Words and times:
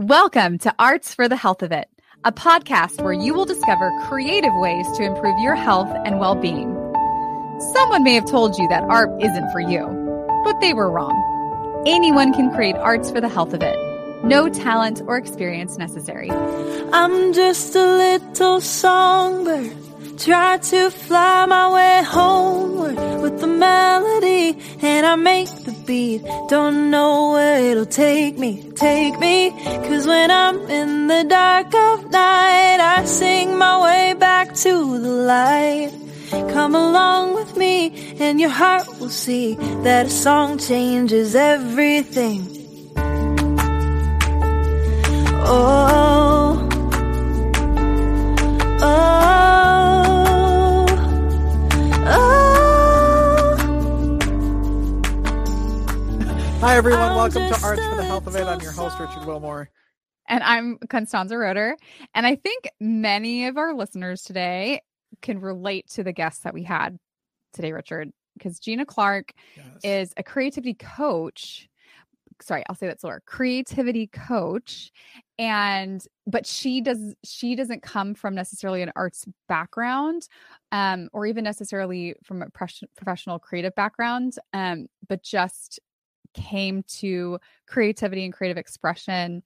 Welcome 0.00 0.58
to 0.58 0.72
Arts 0.78 1.12
for 1.12 1.28
the 1.28 1.34
Health 1.34 1.60
of 1.60 1.72
It, 1.72 1.88
a 2.22 2.30
podcast 2.30 3.02
where 3.02 3.12
you 3.12 3.34
will 3.34 3.46
discover 3.46 3.90
creative 4.04 4.52
ways 4.54 4.86
to 4.96 5.02
improve 5.02 5.36
your 5.40 5.56
health 5.56 5.90
and 6.04 6.20
well 6.20 6.36
being. 6.36 6.72
Someone 7.74 8.04
may 8.04 8.14
have 8.14 8.30
told 8.30 8.56
you 8.58 8.68
that 8.68 8.84
art 8.84 9.10
isn't 9.20 9.50
for 9.50 9.58
you, 9.58 9.88
but 10.44 10.60
they 10.60 10.72
were 10.72 10.88
wrong. 10.88 11.82
Anyone 11.84 12.32
can 12.32 12.54
create 12.54 12.76
arts 12.76 13.10
for 13.10 13.20
the 13.20 13.28
health 13.28 13.52
of 13.52 13.60
it. 13.60 13.76
No 14.22 14.48
talent 14.48 15.02
or 15.08 15.16
experience 15.16 15.78
necessary. 15.78 16.30
I'm 16.30 17.32
just 17.32 17.74
a 17.74 17.84
little 17.84 18.60
songbird. 18.60 19.87
Try 20.18 20.58
to 20.58 20.90
fly 20.90 21.46
my 21.46 21.72
way 21.72 22.02
homeward 22.04 22.96
with 23.22 23.40
the 23.40 23.46
melody, 23.46 24.58
and 24.82 25.06
I 25.06 25.14
make 25.14 25.48
the 25.64 25.72
beat. 25.86 26.22
Don't 26.48 26.90
know 26.90 27.32
where 27.32 27.60
it'll 27.70 27.86
take 27.86 28.36
me, 28.36 28.68
take 28.74 29.18
me. 29.20 29.50
Cause 29.86 30.06
when 30.08 30.30
I'm 30.30 30.58
in 30.68 31.06
the 31.06 31.24
dark 31.28 31.72
of 31.72 32.10
night, 32.10 32.78
I 32.80 33.04
sing 33.04 33.56
my 33.56 33.80
way 33.82 34.14
back 34.14 34.54
to 34.56 34.98
the 34.98 35.08
light. 35.08 35.92
Come 36.52 36.74
along 36.74 37.34
with 37.34 37.56
me, 37.56 38.16
and 38.18 38.40
your 38.40 38.50
heart 38.50 38.86
will 38.98 39.08
see 39.10 39.54
that 39.84 40.06
a 40.06 40.10
song 40.10 40.58
changes 40.58 41.36
everything. 41.36 42.44
Oh, 45.50 46.68
oh, 48.82 49.97
Hi, 56.60 56.76
everyone. 56.76 57.00
I'm 57.00 57.14
Welcome 57.16 57.48
to 57.48 57.60
Arts 57.64 57.84
for 57.86 57.94
the 57.96 58.02
Health 58.04 58.26
of 58.26 58.34
It. 58.34 58.42
I'm 58.44 58.60
your 58.60 58.72
host, 58.72 58.98
Richard 58.98 59.24
Wilmore. 59.24 59.70
And 60.28 60.42
I'm 60.42 60.76
Constanza 60.90 61.38
Roeder. 61.38 61.76
And 62.14 62.26
I 62.26 62.34
think 62.34 62.68
many 62.80 63.46
of 63.46 63.56
our 63.56 63.74
listeners 63.74 64.22
today 64.22 64.80
can 65.22 65.40
relate 65.40 65.88
to 65.90 66.02
the 66.02 66.12
guests 66.12 66.40
that 66.42 66.54
we 66.54 66.64
had 66.64 66.98
today, 67.52 67.72
Richard, 67.72 68.10
because 68.36 68.58
Gina 68.58 68.84
Clark 68.84 69.32
Yes. 69.56 69.66
is 69.84 70.12
a 70.16 70.22
creativity 70.24 70.74
coach. 70.74 71.68
Sorry, 72.42 72.64
I'll 72.68 72.74
say 72.76 72.88
that 72.88 73.00
slower. 73.00 73.22
Creativity 73.24 74.08
coach. 74.08 74.90
And 75.38 76.04
but 76.26 76.44
she 76.44 76.80
does 76.80 77.14
she 77.24 77.54
doesn't 77.54 77.82
come 77.82 78.14
from 78.14 78.34
necessarily 78.34 78.82
an 78.82 78.90
arts 78.96 79.24
background 79.48 80.26
um 80.72 81.08
or 81.12 81.26
even 81.26 81.44
necessarily 81.44 82.16
from 82.24 82.42
a 82.42 82.46
professional 82.96 83.38
creative 83.38 83.72
background 83.76 84.34
um 84.52 84.86
but 85.08 85.22
just 85.22 85.78
came 86.34 86.82
to 86.84 87.38
creativity 87.66 88.24
and 88.24 88.32
creative 88.32 88.56
expression 88.56 89.42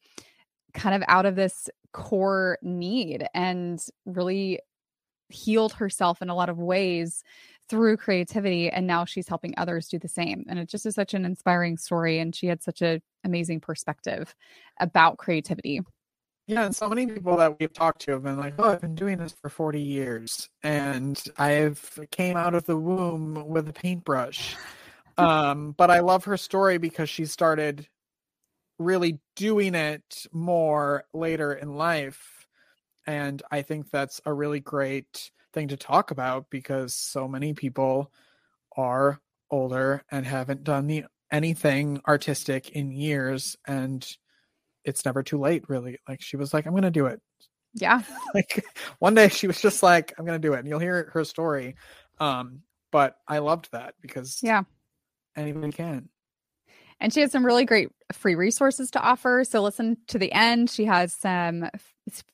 kind 0.75 0.95
of 0.95 1.03
out 1.09 1.27
of 1.27 1.37
this 1.37 1.69
core 1.93 2.59
need 2.63 3.27
and 3.35 3.85
really 4.07 4.59
healed 5.29 5.73
herself 5.73 6.23
in 6.23 6.29
a 6.29 6.35
lot 6.35 6.49
of 6.49 6.59
ways 6.59 7.23
through 7.69 7.97
creativity 7.97 8.69
and 8.69 8.87
now 8.87 9.05
she's 9.05 9.29
helping 9.29 9.55
others 9.57 9.89
do 9.89 9.99
the 9.99 10.09
same 10.09 10.45
and 10.49 10.59
it 10.59 10.69
just 10.69 10.85
is 10.85 10.95
such 10.95 11.15
an 11.15 11.25
inspiring 11.25 11.77
story 11.77 12.19
and 12.19 12.35
she 12.35 12.47
had 12.47 12.63
such 12.63 12.83
an 12.83 13.01
amazing 13.25 13.61
perspective 13.61 14.35
about 14.81 15.17
creativity 15.17 15.81
yeah, 16.49 16.65
and 16.65 16.75
so 16.75 16.89
many 16.89 17.07
people 17.07 17.37
that 17.37 17.59
we've 17.61 17.73
talked 17.73 18.01
to 18.03 18.13
have 18.13 18.25
been 18.25 18.37
like, 18.37 18.55
"Oh, 18.59 18.71
I've 18.71 18.81
been 18.81 18.97
doing 18.97 19.19
this 19.19 19.33
for 19.33 19.49
40 19.49 19.81
years, 19.81 20.49
and 20.63 21.23
I've 21.39 22.01
came 22.11 22.37
out 22.37 22.55
of 22.55 22.67
the 22.67 22.77
womb 22.77 23.47
with 23.47 23.69
a 23.69 23.73
paintbrush." 23.73 24.57
Um, 25.19 25.73
but 25.73 25.91
I 25.91 26.01
love 26.01 26.25
her 26.25 26.37
story 26.37 26.79
because 26.79 27.09
she 27.09 27.27
started 27.27 27.89
really 28.79 29.19
doing 29.37 29.75
it 29.75 30.27
more 30.33 31.05
later 31.13 31.53
in 31.53 31.75
life, 31.75 32.47
and 33.07 33.43
I 33.51 33.63
think 33.63 33.91
that's 33.91 34.21
a 34.25 34.33
really 34.33 34.61
great 34.61 35.31
thing 35.53 35.69
to 35.69 35.77
talk 35.77 36.11
about 36.11 36.49
because 36.51 36.95
so 36.95 37.29
many 37.29 37.53
people 37.53 38.11
are 38.77 39.21
older 39.51 40.03
and 40.11 40.25
haven't 40.27 40.65
done 40.65 40.87
the 40.87 41.05
anything 41.31 42.01
artistic 42.07 42.71
in 42.71 42.91
years 42.91 43.57
and 43.67 44.17
it's 44.85 45.05
never 45.05 45.23
too 45.23 45.39
late 45.39 45.69
really. 45.69 45.99
Like 46.09 46.21
she 46.21 46.37
was 46.37 46.53
like 46.53 46.67
i'm 46.67 46.75
gonna 46.75 46.91
do 46.91 47.07
it. 47.07 47.21
Yeah. 47.75 48.03
Like 48.35 48.65
one 48.99 49.15
day 49.15 49.29
she 49.29 49.47
was 49.47 49.61
just 49.61 49.83
like 49.83 50.15
i'm 50.19 50.25
gonna 50.25 50.39
do 50.39 50.55
it 50.55 50.61
and 50.61 50.69
you'll 50.69 50.79
hear 50.79 51.11
her 51.13 51.25
story 51.25 51.77
um 52.19 52.63
but 52.91 53.17
i 53.29 53.39
loved 53.39 53.69
that 53.73 53.95
because 54.01 54.41
yeah 54.43 54.63
anybody 55.37 55.73
can 55.73 56.09
and 57.01 57.13
she 57.13 57.21
has 57.21 57.33
some 57.33 57.45
really 57.45 57.65
great 57.65 57.89
free 58.13 58.35
resources 58.35 58.91
to 58.91 59.01
offer 59.01 59.45
so 59.45 59.61
listen 59.63 59.97
to 60.07 60.19
the 60.19 60.33
end 60.33 60.71
she 60.71 60.85
has 60.85 61.15
some 61.15 61.69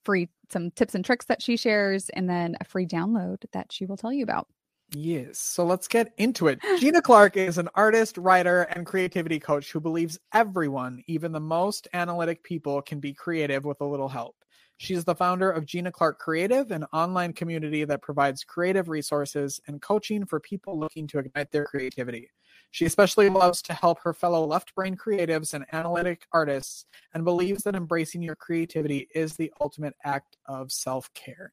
free 0.05 0.29
some 0.51 0.71
tips 0.73 0.95
and 0.95 1.05
tricks 1.05 1.27
that 1.27 1.43
she 1.43 1.57
shares 1.57 2.09
and 2.11 2.29
then 2.29 2.57
a 2.61 2.65
free 2.65 2.87
download 2.87 3.39
that 3.53 3.71
she 3.73 3.87
will 3.87 3.97
tell 3.97 4.13
you 4.13 4.23
about 4.23 4.47
Yes. 4.93 5.39
So 5.39 5.67
let's 5.67 5.87
get 5.87 6.13
into 6.17 6.49
it. 6.49 6.61
Gina 6.79 7.03
Clark 7.03 7.37
is 7.37 7.59
an 7.59 7.69
artist, 7.75 8.17
writer, 8.17 8.63
and 8.63 8.87
creativity 8.87 9.39
coach 9.39 9.71
who 9.71 9.81
believes 9.81 10.19
everyone, 10.33 11.03
even 11.07 11.31
the 11.33 11.41
most 11.41 11.89
analytic 11.93 12.43
people, 12.43 12.81
can 12.81 12.99
be 12.99 13.13
creative 13.13 13.65
with 13.65 13.81
a 13.83 13.85
little 13.85 14.09
help. 14.09 14.37
She's 14.79 15.05
the 15.05 15.15
founder 15.15 15.51
of 15.51 15.67
Gina 15.67 15.91
Clark 15.91 16.19
Creative, 16.21 16.71
an 16.71 16.85
online 16.93 17.33
community 17.33 17.85
that 17.85 18.01
provides 18.01 18.45
creative 18.45 18.89
resources 18.89 19.61
and 19.67 19.83
coaching 19.83 20.25
for 20.25 20.41
people 20.41 20.79
looking 20.79 21.07
to 21.09 21.19
ignite 21.19 21.51
their 21.51 21.65
creativity. 21.65 22.31
She 22.71 22.85
especially 22.85 23.29
loves 23.29 23.63
to 23.63 23.73
help 23.73 24.01
her 24.01 24.13
fellow 24.13 24.45
left 24.45 24.75
brain 24.75 24.97
creatives 24.97 25.55
and 25.55 25.65
analytic 25.73 26.27
artists 26.33 26.85
and 27.15 27.25
believes 27.25 27.63
that 27.65 27.75
embracing 27.75 28.23
your 28.23 28.37
creativity 28.37 29.09
is 29.15 29.35
the 29.35 29.53
ultimate 29.61 29.95
act 30.05 30.37
of 30.47 30.71
self 30.71 31.13
care. 31.15 31.53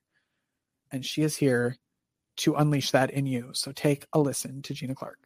And 0.92 1.06
she 1.06 1.24
is 1.24 1.38
here 1.38 1.78
to 2.38 2.56
unleash 2.56 2.92
that 2.92 3.12
in 3.12 3.26
you. 3.26 3.52
So 3.54 3.72
take 3.72 4.06
a 4.14 4.20
listen 4.20 4.62
to 4.64 4.74
Gina 4.74 4.96
Clark. 4.96 5.20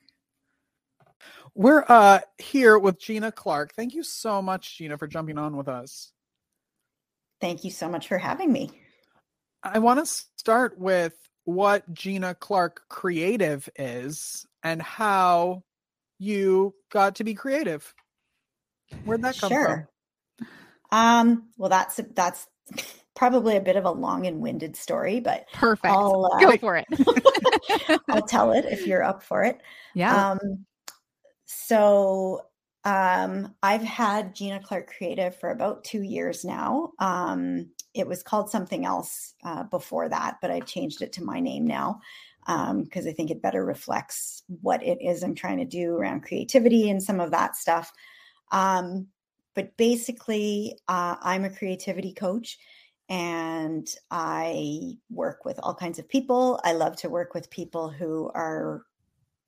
We're 1.56 1.84
uh 1.88 2.20
here 2.38 2.78
with 2.78 3.00
Gina 3.00 3.32
Clark. 3.32 3.74
Thank 3.74 3.94
you 3.94 4.04
so 4.04 4.42
much, 4.42 4.78
Gina, 4.78 4.98
for 4.98 5.08
jumping 5.08 5.38
on 5.38 5.58
with 5.58 5.68
us. 5.68 6.12
Thank 7.42 7.64
you 7.64 7.72
so 7.72 7.90
much 7.90 8.08
for 8.08 8.18
having 8.18 8.52
me. 8.52 8.72
I 9.64 9.80
want 9.80 10.00
to 10.00 10.06
start 10.06 10.78
with 10.78 11.16
what 11.46 11.92
Gina 11.94 12.36
Clark 12.36 12.84
Creative 12.90 13.68
is 13.76 14.46
and 14.64 14.82
how 14.82 15.64
you 16.20 16.76
got 16.92 17.16
to 17.16 17.24
be 17.24 17.34
creative. 17.34 17.94
Where'd 19.06 19.24
that 19.24 19.40
come 19.40 19.50
Sure. 19.50 19.90
Um, 20.92 21.50
well, 21.58 21.70
that's 21.70 22.00
that's 22.14 22.48
probably 23.16 23.58
a 23.58 23.62
bit 23.62 23.76
of 23.76 23.86
a 23.86 23.92
long 23.92 24.28
and 24.28 24.40
winded 24.40 24.76
story, 24.76 25.20
but 25.20 25.46
perfect 25.54 25.94
I'll, 25.94 26.30
uh, 26.34 26.40
go 26.40 26.58
for 26.58 26.78
it 26.78 26.86
I'll 28.10 28.22
tell 28.22 28.52
it 28.54 28.66
if 28.66 28.86
you're 28.86 29.04
up 29.04 29.24
for 29.24 29.44
it. 29.44 29.60
yeah 29.94 30.32
Um, 30.32 30.66
so 31.46 32.46
um, 32.86 33.56
I've 33.62 33.84
had 33.84 34.36
Gina 34.36 34.62
Clark 34.62 34.88
Creative 34.96 35.36
for 35.36 35.50
about 35.50 35.84
two 35.84 36.02
years 36.02 36.46
now. 36.46 36.92
Um, 37.00 37.72
it 37.94 38.08
was 38.08 38.24
called 38.24 38.50
something 38.50 38.86
else 38.86 39.34
uh, 39.44 39.64
before 39.64 40.08
that, 40.10 40.38
but 40.42 40.52
I've 40.52 40.66
changed 40.66 41.02
it 41.02 41.14
to 41.14 41.24
my 41.24 41.40
name 41.40 41.66
now 41.66 42.00
because 42.84 43.06
I 43.06 43.14
think 43.14 43.30
it 43.30 43.44
better 43.44 43.64
reflects 43.64 44.44
what 44.62 44.82
it 44.82 44.98
is 45.02 45.22
I'm 45.22 45.36
trying 45.36 45.60
to 45.60 45.66
do 45.66 45.96
around 45.96 46.24
creativity 46.24 46.90
and 46.90 47.02
some 47.02 47.20
of 47.20 47.32
that 47.32 47.56
stuff. 47.56 47.92
Um, 48.52 49.08
but 49.54 49.78
basically, 49.78 50.80
uh, 50.88 51.18
I'm 51.22 51.46
a 51.46 51.56
creativity 51.56 52.14
coach 52.14 52.58
and 53.08 53.88
I 54.10 54.98
work 55.12 55.46
with 55.46 55.60
all 55.62 55.76
kinds 55.76 56.00
of 56.00 56.10
people. 56.10 56.60
I 56.64 56.74
love 56.74 56.96
to 56.98 57.10
work 57.10 57.36
with 57.36 57.52
people 57.52 57.90
who 57.90 58.32
are 58.34 58.84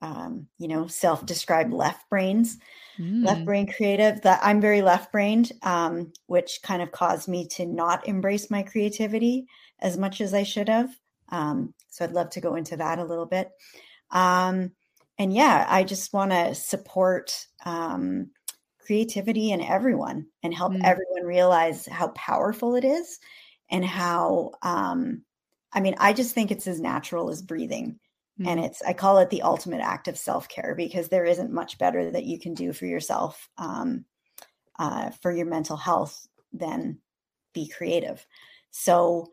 um, 0.00 0.48
you 0.58 0.68
know, 0.68 0.86
self-described 0.88 1.72
left 1.72 2.08
brains, 2.10 2.58
left 3.22 3.42
Mm. 3.42 3.44
brain 3.44 3.72
creative. 3.72 4.20
That 4.22 4.40
I'm 4.42 4.60
very 4.60 4.82
left-brained, 4.82 5.52
um, 5.62 6.12
which 6.26 6.60
kind 6.62 6.82
of 6.82 6.92
caused 6.92 7.28
me 7.28 7.46
to 7.48 7.66
not 7.66 8.06
embrace 8.08 8.50
my 8.50 8.62
creativity 8.62 9.46
as 9.80 9.96
much 9.96 10.20
as 10.20 10.34
I 10.34 10.42
should 10.42 10.68
have. 10.68 10.94
Um, 11.32 11.74
so 11.88 12.04
I'd 12.04 12.12
love 12.12 12.30
to 12.30 12.40
go 12.40 12.54
into 12.54 12.76
that 12.76 13.00
a 13.00 13.04
little 13.04 13.26
bit. 13.26 13.50
Um, 14.10 14.70
and 15.18 15.32
yeah, 15.32 15.66
I 15.68 15.82
just 15.82 16.12
want 16.12 16.30
to 16.30 16.54
support 16.54 17.46
um, 17.64 18.30
creativity 18.78 19.50
in 19.50 19.60
everyone 19.60 20.26
and 20.42 20.54
help 20.54 20.72
Mm. 20.72 20.84
everyone 20.84 21.24
realize 21.24 21.86
how 21.86 22.08
powerful 22.08 22.76
it 22.76 22.84
is 22.84 23.18
and 23.70 23.84
how 23.84 24.52
um, 24.62 25.24
I 25.72 25.80
mean, 25.80 25.96
I 25.98 26.12
just 26.12 26.34
think 26.34 26.50
it's 26.50 26.66
as 26.66 26.80
natural 26.80 27.30
as 27.30 27.42
breathing 27.42 27.98
and 28.44 28.60
Mm. 28.60 28.64
it's 28.64 28.82
i 28.82 28.92
call 28.92 29.18
it 29.18 29.28
the 29.30 29.42
ultimate 29.42 29.80
act 29.80 30.08
of 30.08 30.16
self-care 30.16 30.74
because 30.74 31.08
there 31.08 31.26
isn't 31.26 31.52
much 31.52 31.78
better 31.78 32.10
that 32.10 32.24
you 32.24 32.38
can 32.38 32.54
do 32.54 32.72
for 32.72 32.86
yourself 32.86 33.48
um, 33.58 34.04
uh, 34.78 35.10
for 35.10 35.30
your 35.30 35.46
mental 35.46 35.76
health 35.76 36.26
than 36.52 36.98
be 37.52 37.68
creative 37.68 38.26
so 38.70 39.30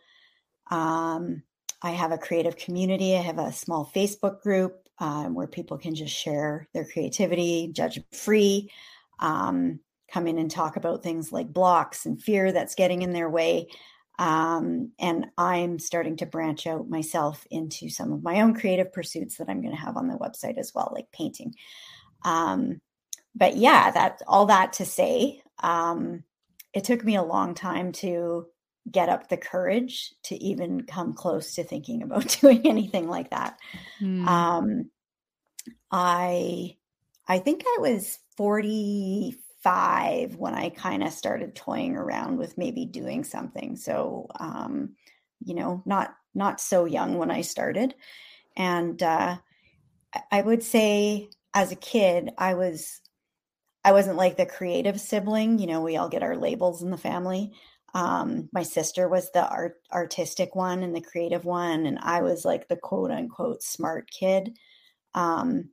um, 0.70 1.42
i 1.82 1.92
have 1.92 2.12
a 2.12 2.18
creative 2.18 2.58
community 2.58 3.16
i 3.16 3.22
have 3.22 3.40
a 3.40 3.52
small 3.52 3.90
facebook 3.96 4.42
group 4.42 4.88
um, 5.00 5.34
where 5.34 5.48
people 5.48 5.78
can 5.78 5.96
just 5.96 6.14
share 6.14 6.68
their 6.74 6.86
creativity 6.86 7.70
judgment 7.74 8.14
free 8.14 8.70
um, 9.20 9.80
come 10.12 10.28
in 10.28 10.38
and 10.38 10.50
talk 10.50 10.76
about 10.76 11.04
things 11.04 11.32
like 11.32 11.54
blocks 11.54 12.06
and 12.06 12.22
fear 12.22 12.52
that's 12.52 12.76
getting 12.76 13.02
in 13.02 13.14
their 13.14 13.30
way. 13.30 13.68
Um, 14.18 14.92
and 15.00 15.28
I'm 15.38 15.80
starting 15.80 16.18
to 16.18 16.26
branch 16.26 16.68
out 16.68 16.90
myself 16.90 17.46
into 17.52 17.90
some 17.90 18.12
of 18.12 18.24
my 18.24 18.42
own 18.42 18.54
creative 18.54 18.92
pursuits 18.92 19.38
that 19.38 19.50
I'm 19.50 19.62
going 19.62 19.76
to 19.76 19.82
have 19.82 19.96
on 19.96 20.08
the 20.08 20.18
website 20.18 20.58
as 20.58 20.74
well, 20.76 20.92
like 20.94 21.12
painting. 21.12 21.56
Um, 22.26 22.82
but 23.36 23.56
yeah, 23.56 23.92
that 23.92 24.22
all 24.28 24.48
that 24.48 24.74
to 24.74 24.86
say, 24.86 25.42
um, 25.60 26.24
it 26.74 26.84
took 26.84 27.04
me 27.04 27.16
a 27.16 27.24
long 27.24 27.54
time 27.54 27.92
to 27.94 28.48
get 28.92 29.10
up 29.10 29.30
the 29.30 29.38
courage 29.38 30.14
to 30.24 30.36
even 30.36 30.84
come 30.84 31.14
close 31.14 31.56
to 31.56 31.64
thinking 31.64 32.02
about 32.04 32.38
doing 32.42 32.66
anything 32.66 33.08
like 33.08 33.30
that. 33.32 33.58
Mm. 34.02 34.28
Um, 34.28 34.90
I 35.92 36.78
I 37.28 37.40
think 37.40 37.64
I 37.66 37.78
was 37.82 38.20
45 38.38 40.36
when 40.36 40.54
I 40.56 40.70
kind 40.70 41.04
of 41.04 41.12
started 41.12 41.56
toying 41.56 41.96
around 41.96 42.38
with 42.38 42.58
maybe 42.58 42.86
doing 42.86 43.24
something. 43.24 43.76
So 43.76 44.28
um, 44.40 44.96
you 45.44 45.56
know, 45.56 45.84
not 45.86 46.16
not 46.34 46.60
so 46.60 46.86
young 46.86 47.18
when 47.18 47.32
I 47.32 47.42
started. 47.42 47.96
And 48.56 49.02
uh, 49.02 49.38
I 50.32 50.42
would 50.42 50.64
say 50.64 51.30
as 51.54 51.72
a 51.72 51.76
kid, 51.76 52.32
I 52.38 52.54
was 52.56 53.02
I 53.84 53.94
wasn't 53.94 54.18
like 54.18 54.38
the 54.38 54.46
creative 54.46 55.00
sibling. 55.00 55.60
You 55.60 55.68
know, 55.68 55.82
we 55.82 55.98
all 55.98 56.10
get 56.10 56.24
our 56.24 56.36
labels 56.36 56.84
in 56.84 56.92
the 56.92 56.98
family. 56.98 57.54
Um, 57.94 58.50
my 58.54 58.64
sister 58.64 59.08
was 59.08 59.32
the 59.32 59.48
art 59.48 59.76
artistic 59.92 60.56
one 60.56 60.84
and 60.84 60.96
the 60.96 61.02
creative 61.02 61.46
one, 61.46 61.86
and 61.86 62.00
I 62.00 62.22
was 62.22 62.46
like 62.46 62.68
the 62.68 62.78
quote 62.78 63.12
unquote 63.12 63.64
smart 63.64 64.10
kid. 64.12 64.58
Um, 65.14 65.70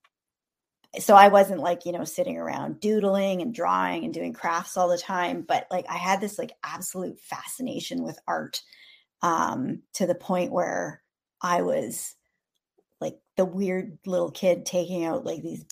so 0.99 1.15
I 1.15 1.29
wasn't 1.29 1.61
like, 1.61 1.85
you 1.85 1.93
know, 1.93 2.05
sitting 2.05 2.39
around 2.39 2.81
doodling 2.81 3.43
and 3.43 3.55
drawing 3.55 4.05
and 4.05 4.15
doing 4.15 4.33
crafts 4.33 4.77
all 4.77 4.89
the 4.89 4.99
time, 4.99 5.43
but 5.47 5.67
like 5.71 5.87
I 5.89 5.97
had 5.97 6.21
this 6.21 6.39
like 6.39 6.53
absolute 6.65 7.21
fascination 7.21 8.03
with 8.03 8.19
art 8.27 8.63
um, 9.23 9.83
to 9.95 10.07
the 10.07 10.15
point 10.15 10.53
where 10.53 11.03
I 11.43 11.63
was 11.63 12.15
like 13.01 13.19
the 13.37 13.45
weird 13.45 13.99
little 14.07 14.31
kid 14.31 14.65
taking 14.65 15.05
out 15.05 15.27
like 15.27 15.43
these 15.43 15.65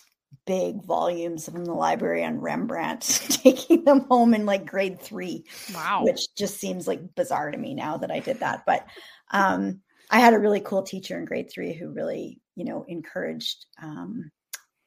big 0.46 0.84
volumes 0.84 1.48
from 1.48 1.64
the 1.64 1.72
library 1.72 2.24
on 2.24 2.40
Rembrandt, 2.40 3.02
taking 3.42 3.84
them 3.84 4.00
home 4.10 4.34
in 4.34 4.46
like 4.46 4.66
grade 4.66 5.00
three. 5.00 5.44
Wow. 5.74 6.02
Which 6.04 6.34
just 6.36 6.58
seems 6.58 6.86
like 6.86 7.14
bizarre 7.14 7.50
to 7.50 7.58
me 7.58 7.74
now 7.74 7.96
that 7.98 8.10
I 8.10 8.20
did 8.20 8.40
that. 8.40 8.64
But 8.66 8.86
um, 9.30 9.80
I 10.10 10.20
had 10.20 10.34
a 10.34 10.38
really 10.38 10.60
cool 10.60 10.82
teacher 10.82 11.18
in 11.18 11.24
grade 11.24 11.50
three 11.50 11.72
who 11.72 11.92
really, 11.92 12.40
you 12.56 12.64
know, 12.64 12.84
encouraged 12.88 13.66
um, 13.82 14.30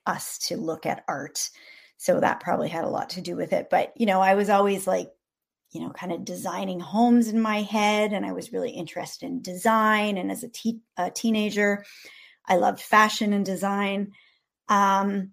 us 0.05 0.37
to 0.47 0.57
look 0.57 0.85
at 0.85 1.03
art. 1.07 1.49
So 1.97 2.19
that 2.19 2.39
probably 2.39 2.69
had 2.69 2.83
a 2.83 2.89
lot 2.89 3.09
to 3.11 3.21
do 3.21 3.35
with 3.35 3.53
it. 3.53 3.69
But, 3.69 3.93
you 3.95 4.05
know, 4.05 4.21
I 4.21 4.35
was 4.35 4.49
always 4.49 4.85
like, 4.85 5.09
you 5.71 5.81
know, 5.81 5.89
kind 5.89 6.11
of 6.11 6.23
designing 6.23 6.79
homes 6.79 7.27
in 7.27 7.41
my 7.41 7.63
head. 7.63 8.13
And 8.13 8.25
I 8.25 8.31
was 8.31 8.53
really 8.53 8.69
interested 8.71 9.25
in 9.25 9.41
design. 9.41 10.17
And 10.17 10.31
as 10.31 10.43
a, 10.43 10.49
te- 10.49 10.81
a 10.95 11.09
teenager, 11.09 11.83
I 12.45 12.55
loved 12.55 12.79
fashion 12.79 13.33
and 13.33 13.45
design. 13.45 14.13
Um, 14.69 15.31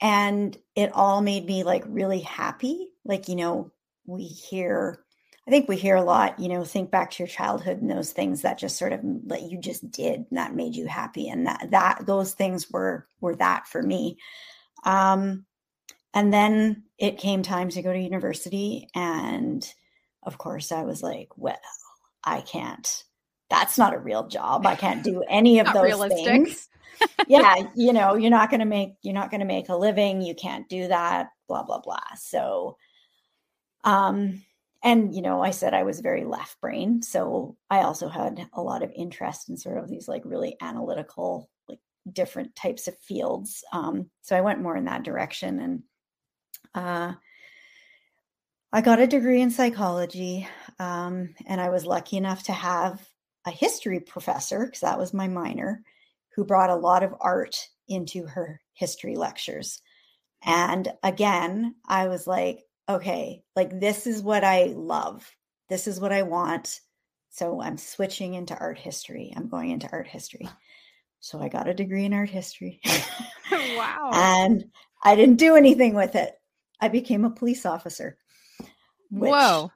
and 0.00 0.56
it 0.74 0.90
all 0.94 1.20
made 1.20 1.46
me 1.46 1.64
like 1.64 1.84
really 1.86 2.20
happy 2.20 2.88
like 3.04 3.28
you 3.28 3.36
know 3.36 3.70
we 4.06 4.24
hear 4.24 5.04
i 5.46 5.50
think 5.50 5.68
we 5.68 5.76
hear 5.76 5.96
a 5.96 6.02
lot 6.02 6.38
you 6.38 6.48
know 6.48 6.64
think 6.64 6.90
back 6.90 7.10
to 7.10 7.22
your 7.22 7.28
childhood 7.28 7.80
and 7.80 7.90
those 7.90 8.12
things 8.12 8.42
that 8.42 8.58
just 8.58 8.76
sort 8.76 8.92
of 8.92 9.00
that 9.26 9.42
you 9.42 9.58
just 9.58 9.90
did 9.90 10.24
and 10.30 10.38
that 10.38 10.54
made 10.54 10.74
you 10.74 10.86
happy 10.86 11.28
and 11.28 11.46
that 11.46 11.68
that 11.70 12.06
those 12.06 12.32
things 12.32 12.70
were 12.70 13.06
were 13.20 13.34
that 13.36 13.66
for 13.66 13.82
me. 13.82 14.16
Um 14.84 15.44
and 16.14 16.32
then 16.32 16.84
it 16.98 17.18
came 17.18 17.42
time 17.42 17.68
to 17.70 17.82
go 17.82 17.92
to 17.92 17.98
university 17.98 18.88
and 18.94 19.68
of 20.22 20.38
course 20.38 20.72
i 20.72 20.82
was 20.82 21.02
like 21.02 21.28
well 21.36 21.58
i 22.24 22.40
can't 22.40 23.04
that's 23.50 23.78
not 23.78 23.94
a 23.94 23.98
real 23.98 24.28
job. 24.28 24.66
I 24.66 24.76
can't 24.76 25.02
do 25.02 25.22
any 25.28 25.58
of 25.58 25.72
those 25.72 25.84
realistic. 25.84 26.24
things 26.24 26.67
yeah, 27.28 27.56
you 27.74 27.92
know, 27.92 28.14
you're 28.14 28.30
not 28.30 28.50
going 28.50 28.60
to 28.60 28.66
make 28.66 28.94
you're 29.02 29.14
not 29.14 29.30
going 29.30 29.40
to 29.40 29.46
make 29.46 29.68
a 29.68 29.76
living, 29.76 30.22
you 30.22 30.34
can't 30.34 30.68
do 30.68 30.88
that, 30.88 31.28
blah 31.48 31.62
blah 31.62 31.80
blah. 31.80 31.98
So 32.16 32.76
um 33.84 34.42
and 34.82 35.14
you 35.14 35.22
know, 35.22 35.42
I 35.42 35.50
said 35.50 35.74
I 35.74 35.82
was 35.82 36.00
very 36.00 36.24
left 36.24 36.60
brain, 36.60 37.02
so 37.02 37.56
I 37.70 37.80
also 37.80 38.08
had 38.08 38.48
a 38.52 38.62
lot 38.62 38.82
of 38.82 38.92
interest 38.94 39.48
in 39.48 39.56
sort 39.56 39.78
of 39.78 39.88
these 39.88 40.08
like 40.08 40.22
really 40.24 40.56
analytical 40.60 41.48
like 41.68 41.80
different 42.12 42.54
types 42.56 42.88
of 42.88 42.98
fields. 42.98 43.64
Um 43.72 44.10
so 44.22 44.36
I 44.36 44.40
went 44.40 44.62
more 44.62 44.76
in 44.76 44.84
that 44.84 45.02
direction 45.04 45.60
and 45.60 45.82
uh 46.74 47.14
I 48.72 48.82
got 48.82 49.00
a 49.00 49.06
degree 49.06 49.40
in 49.40 49.50
psychology, 49.50 50.46
um, 50.78 51.34
and 51.46 51.58
I 51.58 51.70
was 51.70 51.86
lucky 51.86 52.18
enough 52.18 52.42
to 52.44 52.52
have 52.52 53.00
a 53.46 53.50
history 53.50 53.98
professor 54.00 54.66
because 54.66 54.80
that 54.80 54.98
was 54.98 55.14
my 55.14 55.26
minor 55.26 55.82
who 56.34 56.44
brought 56.44 56.70
a 56.70 56.76
lot 56.76 57.02
of 57.02 57.14
art 57.20 57.56
into 57.88 58.26
her 58.26 58.60
history 58.74 59.16
lectures. 59.16 59.82
And 60.44 60.92
again, 61.02 61.74
I 61.86 62.08
was 62.08 62.26
like, 62.26 62.64
okay, 62.88 63.42
like 63.56 63.80
this 63.80 64.06
is 64.06 64.22
what 64.22 64.44
I 64.44 64.72
love. 64.76 65.30
This 65.68 65.86
is 65.86 66.00
what 66.00 66.12
I 66.12 66.22
want. 66.22 66.80
So 67.30 67.60
I'm 67.60 67.76
switching 67.76 68.34
into 68.34 68.56
art 68.56 68.78
history. 68.78 69.32
I'm 69.36 69.48
going 69.48 69.70
into 69.70 69.88
art 69.92 70.06
history. 70.06 70.48
So 71.20 71.40
I 71.40 71.48
got 71.48 71.68
a 71.68 71.74
degree 71.74 72.04
in 72.04 72.14
art 72.14 72.30
history. 72.30 72.80
wow. 73.52 74.10
and 74.12 74.64
I 75.02 75.16
didn't 75.16 75.36
do 75.36 75.56
anything 75.56 75.94
with 75.94 76.14
it. 76.14 76.34
I 76.80 76.88
became 76.88 77.24
a 77.24 77.30
police 77.30 77.66
officer. 77.66 78.16
Which, 79.10 79.30
Whoa. 79.30 79.70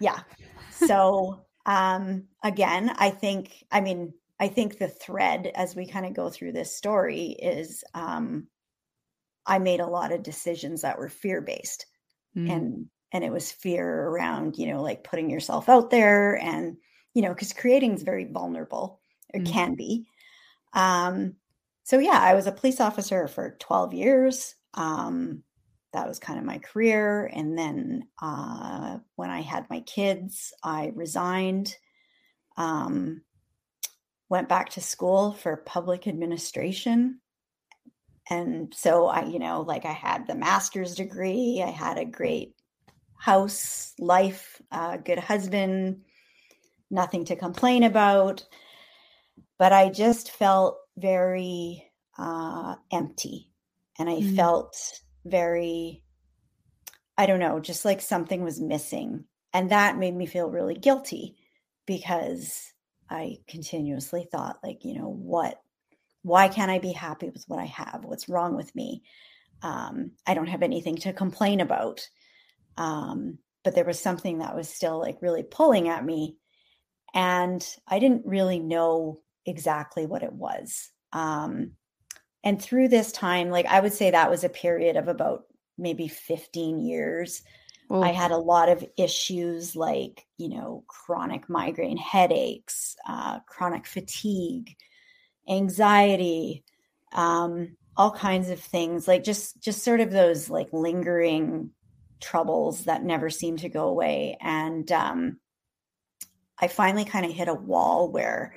Yeah. 0.00 0.20
So 0.70 1.40
um 1.64 2.24
again, 2.44 2.94
I 2.96 3.10
think 3.10 3.64
I 3.72 3.80
mean 3.80 4.12
I 4.38 4.48
think 4.48 4.78
the 4.78 4.88
thread 4.88 5.50
as 5.54 5.74
we 5.74 5.86
kind 5.86 6.06
of 6.06 6.14
go 6.14 6.28
through 6.28 6.52
this 6.52 6.76
story 6.76 7.28
is 7.30 7.82
um, 7.94 8.48
I 9.46 9.58
made 9.58 9.80
a 9.80 9.86
lot 9.86 10.12
of 10.12 10.22
decisions 10.22 10.82
that 10.82 10.98
were 10.98 11.08
fear 11.08 11.40
based, 11.40 11.86
mm. 12.36 12.50
and 12.50 12.86
and 13.12 13.24
it 13.24 13.32
was 13.32 13.50
fear 13.50 14.08
around 14.08 14.58
you 14.58 14.66
know 14.66 14.82
like 14.82 15.04
putting 15.04 15.30
yourself 15.30 15.68
out 15.68 15.90
there 15.90 16.36
and 16.36 16.76
you 17.14 17.22
know 17.22 17.30
because 17.30 17.52
creating 17.52 17.94
is 17.94 18.02
very 18.02 18.24
vulnerable. 18.24 19.00
It 19.32 19.42
mm. 19.42 19.52
can 19.52 19.74
be. 19.74 20.06
Um, 20.74 21.36
so 21.84 21.98
yeah, 21.98 22.18
I 22.20 22.34
was 22.34 22.46
a 22.46 22.52
police 22.52 22.80
officer 22.80 23.28
for 23.28 23.56
twelve 23.58 23.94
years. 23.94 24.54
Um, 24.74 25.42
that 25.94 26.06
was 26.06 26.18
kind 26.18 26.38
of 26.38 26.44
my 26.44 26.58
career, 26.58 27.30
and 27.32 27.56
then 27.56 28.06
uh, 28.20 28.98
when 29.14 29.30
I 29.30 29.40
had 29.40 29.70
my 29.70 29.80
kids, 29.80 30.52
I 30.62 30.92
resigned. 30.94 31.74
Um, 32.58 33.22
went 34.28 34.48
back 34.48 34.70
to 34.70 34.80
school 34.80 35.32
for 35.32 35.56
public 35.56 36.06
administration. 36.06 37.20
And 38.28 38.74
so 38.74 39.06
I, 39.06 39.24
you 39.24 39.38
know, 39.38 39.62
like 39.62 39.84
I 39.84 39.92
had 39.92 40.26
the 40.26 40.34
master's 40.34 40.96
degree, 40.96 41.62
I 41.64 41.70
had 41.70 41.98
a 41.98 42.04
great 42.04 42.54
house, 43.18 43.92
life, 43.98 44.60
uh, 44.72 44.96
good 44.96 45.18
husband, 45.18 46.02
nothing 46.90 47.24
to 47.26 47.36
complain 47.36 47.84
about. 47.84 48.44
But 49.58 49.72
I 49.72 49.90
just 49.90 50.32
felt 50.32 50.78
very 50.96 51.90
uh, 52.18 52.76
empty. 52.92 53.50
And 53.98 54.10
I 54.10 54.20
mm. 54.20 54.36
felt 54.36 54.76
very, 55.24 56.02
I 57.16 57.26
don't 57.26 57.40
know, 57.40 57.60
just 57.60 57.84
like 57.84 58.00
something 58.00 58.42
was 58.42 58.60
missing. 58.60 59.24
And 59.54 59.70
that 59.70 59.96
made 59.96 60.14
me 60.14 60.26
feel 60.26 60.50
really 60.50 60.74
guilty 60.74 61.36
because 61.86 62.72
I 63.10 63.38
continuously 63.48 64.26
thought, 64.30 64.58
like, 64.62 64.84
you 64.84 64.98
know, 64.98 65.08
what, 65.08 65.60
why 66.22 66.48
can't 66.48 66.70
I 66.70 66.78
be 66.78 66.92
happy 66.92 67.30
with 67.30 67.44
what 67.46 67.60
I 67.60 67.66
have? 67.66 68.04
What's 68.04 68.28
wrong 68.28 68.56
with 68.56 68.74
me? 68.74 69.02
Um, 69.62 70.12
I 70.26 70.34
don't 70.34 70.48
have 70.48 70.62
anything 70.62 70.96
to 70.96 71.12
complain 71.12 71.60
about. 71.60 72.08
Um, 72.76 73.38
but 73.64 73.74
there 73.74 73.84
was 73.84 73.98
something 73.98 74.38
that 74.38 74.54
was 74.54 74.68
still 74.68 75.00
like 75.00 75.18
really 75.22 75.42
pulling 75.42 75.88
at 75.88 76.04
me. 76.04 76.36
And 77.14 77.66
I 77.88 77.98
didn't 77.98 78.26
really 78.26 78.60
know 78.60 79.20
exactly 79.44 80.06
what 80.06 80.22
it 80.22 80.32
was. 80.32 80.90
Um, 81.12 81.72
and 82.44 82.62
through 82.62 82.88
this 82.88 83.10
time, 83.10 83.50
like 83.50 83.66
I 83.66 83.80
would 83.80 83.92
say 83.92 84.10
that 84.10 84.30
was 84.30 84.44
a 84.44 84.48
period 84.48 84.96
of 84.96 85.08
about 85.08 85.44
maybe 85.78 86.06
15 86.06 86.78
years 86.78 87.42
Ooh. 87.92 88.02
I 88.02 88.08
had 88.08 88.32
a 88.32 88.38
lot 88.38 88.68
of 88.68 88.84
issues 88.96 89.76
like, 89.76 90.26
you 90.38 90.48
know, 90.48 90.84
chronic 90.88 91.48
migraine 91.48 91.96
headaches, 91.96 92.96
uh, 93.08 93.40
chronic 93.40 93.86
fatigue, 93.86 94.76
anxiety, 95.48 96.64
um, 97.12 97.76
all 97.96 98.10
kinds 98.10 98.50
of 98.50 98.60
things 98.60 99.08
like 99.08 99.24
just 99.24 99.62
just 99.62 99.82
sort 99.82 100.00
of 100.00 100.10
those 100.10 100.50
like 100.50 100.68
lingering 100.72 101.70
troubles 102.20 102.84
that 102.84 103.04
never 103.04 103.30
seem 103.30 103.56
to 103.56 103.70
go 103.70 103.88
away 103.88 104.36
and 104.42 104.92
um, 104.92 105.38
i 106.58 106.68
finally 106.68 107.06
kind 107.06 107.24
of 107.24 107.32
hit 107.32 107.48
a 107.48 107.54
wall 107.54 108.10
where 108.10 108.54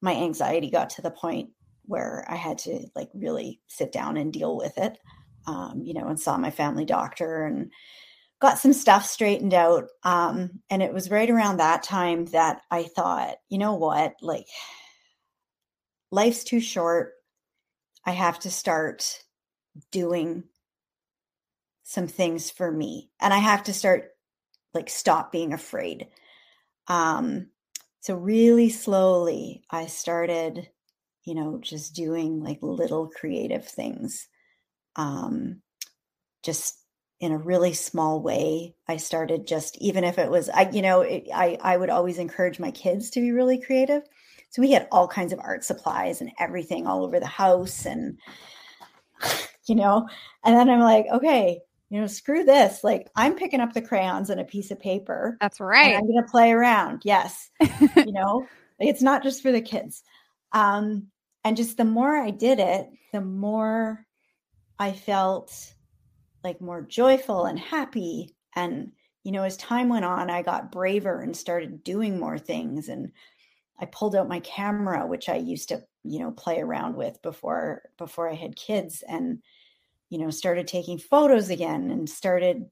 my 0.00 0.14
anxiety 0.14 0.68
got 0.68 0.90
to 0.90 1.00
the 1.00 1.12
point 1.12 1.50
where 1.84 2.24
i 2.28 2.34
had 2.34 2.58
to 2.58 2.84
like 2.96 3.08
really 3.14 3.60
sit 3.68 3.92
down 3.92 4.16
and 4.16 4.32
deal 4.32 4.56
with 4.56 4.76
it 4.78 4.98
um, 5.46 5.82
you 5.84 5.94
know, 5.94 6.08
and 6.08 6.20
saw 6.20 6.36
my 6.36 6.50
family 6.50 6.84
doctor 6.84 7.44
and 7.44 7.70
got 8.42 8.58
some 8.58 8.72
stuff 8.72 9.06
straightened 9.06 9.54
out. 9.54 9.88
Um, 10.02 10.50
and 10.68 10.82
it 10.82 10.92
was 10.92 11.12
right 11.12 11.30
around 11.30 11.58
that 11.58 11.84
time 11.84 12.24
that 12.26 12.62
I 12.72 12.82
thought, 12.82 13.36
you 13.48 13.56
know 13.56 13.74
what, 13.74 14.16
like 14.20 14.46
life's 16.10 16.42
too 16.42 16.58
short. 16.58 17.12
I 18.04 18.10
have 18.10 18.40
to 18.40 18.50
start 18.50 19.22
doing 19.92 20.42
some 21.84 22.08
things 22.08 22.50
for 22.50 22.70
me 22.70 23.10
and 23.20 23.32
I 23.32 23.38
have 23.38 23.62
to 23.64 23.72
start 23.72 24.10
like 24.74 24.90
stop 24.90 25.30
being 25.30 25.52
afraid. 25.52 26.08
Um, 26.88 27.46
so 28.00 28.16
really 28.16 28.70
slowly 28.70 29.62
I 29.70 29.86
started, 29.86 30.68
you 31.24 31.36
know, 31.36 31.60
just 31.62 31.94
doing 31.94 32.42
like 32.42 32.58
little 32.60 33.06
creative 33.08 33.68
things. 33.68 34.26
Um, 34.96 35.62
just 36.42 36.81
in 37.22 37.30
a 37.30 37.38
really 37.38 37.72
small 37.72 38.20
way. 38.20 38.74
I 38.88 38.96
started 38.96 39.46
just 39.46 39.78
even 39.78 40.02
if 40.02 40.18
it 40.18 40.28
was 40.28 40.48
I 40.50 40.68
you 40.72 40.82
know, 40.82 41.02
it, 41.02 41.28
I 41.32 41.56
I 41.62 41.76
would 41.76 41.88
always 41.88 42.18
encourage 42.18 42.58
my 42.58 42.72
kids 42.72 43.10
to 43.10 43.20
be 43.20 43.30
really 43.30 43.60
creative. 43.60 44.02
So 44.50 44.60
we 44.60 44.72
had 44.72 44.88
all 44.90 45.06
kinds 45.06 45.32
of 45.32 45.38
art 45.38 45.64
supplies 45.64 46.20
and 46.20 46.32
everything 46.40 46.86
all 46.86 47.04
over 47.04 47.20
the 47.20 47.26
house 47.26 47.86
and 47.86 48.18
you 49.66 49.76
know, 49.76 50.08
and 50.44 50.56
then 50.56 50.68
I'm 50.68 50.80
like, 50.80 51.06
okay, 51.12 51.60
you 51.90 52.00
know, 52.00 52.08
screw 52.08 52.42
this. 52.42 52.82
Like 52.82 53.08
I'm 53.14 53.36
picking 53.36 53.60
up 53.60 53.72
the 53.72 53.82
crayons 53.82 54.28
and 54.28 54.40
a 54.40 54.44
piece 54.44 54.72
of 54.72 54.80
paper. 54.80 55.38
That's 55.40 55.60
right. 55.60 55.94
I'm 55.94 56.08
going 56.08 56.24
to 56.24 56.30
play 56.30 56.50
around. 56.50 57.02
Yes. 57.04 57.50
you 57.96 58.12
know, 58.12 58.48
it's 58.80 59.02
not 59.02 59.22
just 59.22 59.42
for 59.42 59.52
the 59.52 59.62
kids. 59.62 60.02
Um, 60.50 61.06
and 61.44 61.56
just 61.56 61.76
the 61.76 61.84
more 61.84 62.16
I 62.16 62.30
did 62.30 62.58
it, 62.58 62.88
the 63.12 63.20
more 63.20 64.04
I 64.78 64.90
felt 64.90 65.74
like 66.44 66.60
more 66.60 66.82
joyful 66.82 67.46
and 67.46 67.58
happy. 67.58 68.34
And, 68.54 68.92
you 69.24 69.32
know, 69.32 69.44
as 69.44 69.56
time 69.56 69.88
went 69.88 70.04
on, 70.04 70.30
I 70.30 70.42
got 70.42 70.72
braver 70.72 71.20
and 71.20 71.36
started 71.36 71.84
doing 71.84 72.18
more 72.18 72.38
things. 72.38 72.88
And 72.88 73.12
I 73.80 73.86
pulled 73.86 74.16
out 74.16 74.28
my 74.28 74.40
camera, 74.40 75.06
which 75.06 75.28
I 75.28 75.36
used 75.36 75.68
to, 75.70 75.82
you 76.04 76.20
know, 76.20 76.32
play 76.32 76.60
around 76.60 76.96
with 76.96 77.20
before 77.22 77.82
before 77.98 78.28
I 78.30 78.34
had 78.34 78.56
kids. 78.56 79.02
And 79.08 79.42
you 80.10 80.18
know, 80.18 80.28
started 80.28 80.66
taking 80.68 80.98
photos 80.98 81.48
again 81.48 81.90
and 81.90 82.08
started 82.08 82.66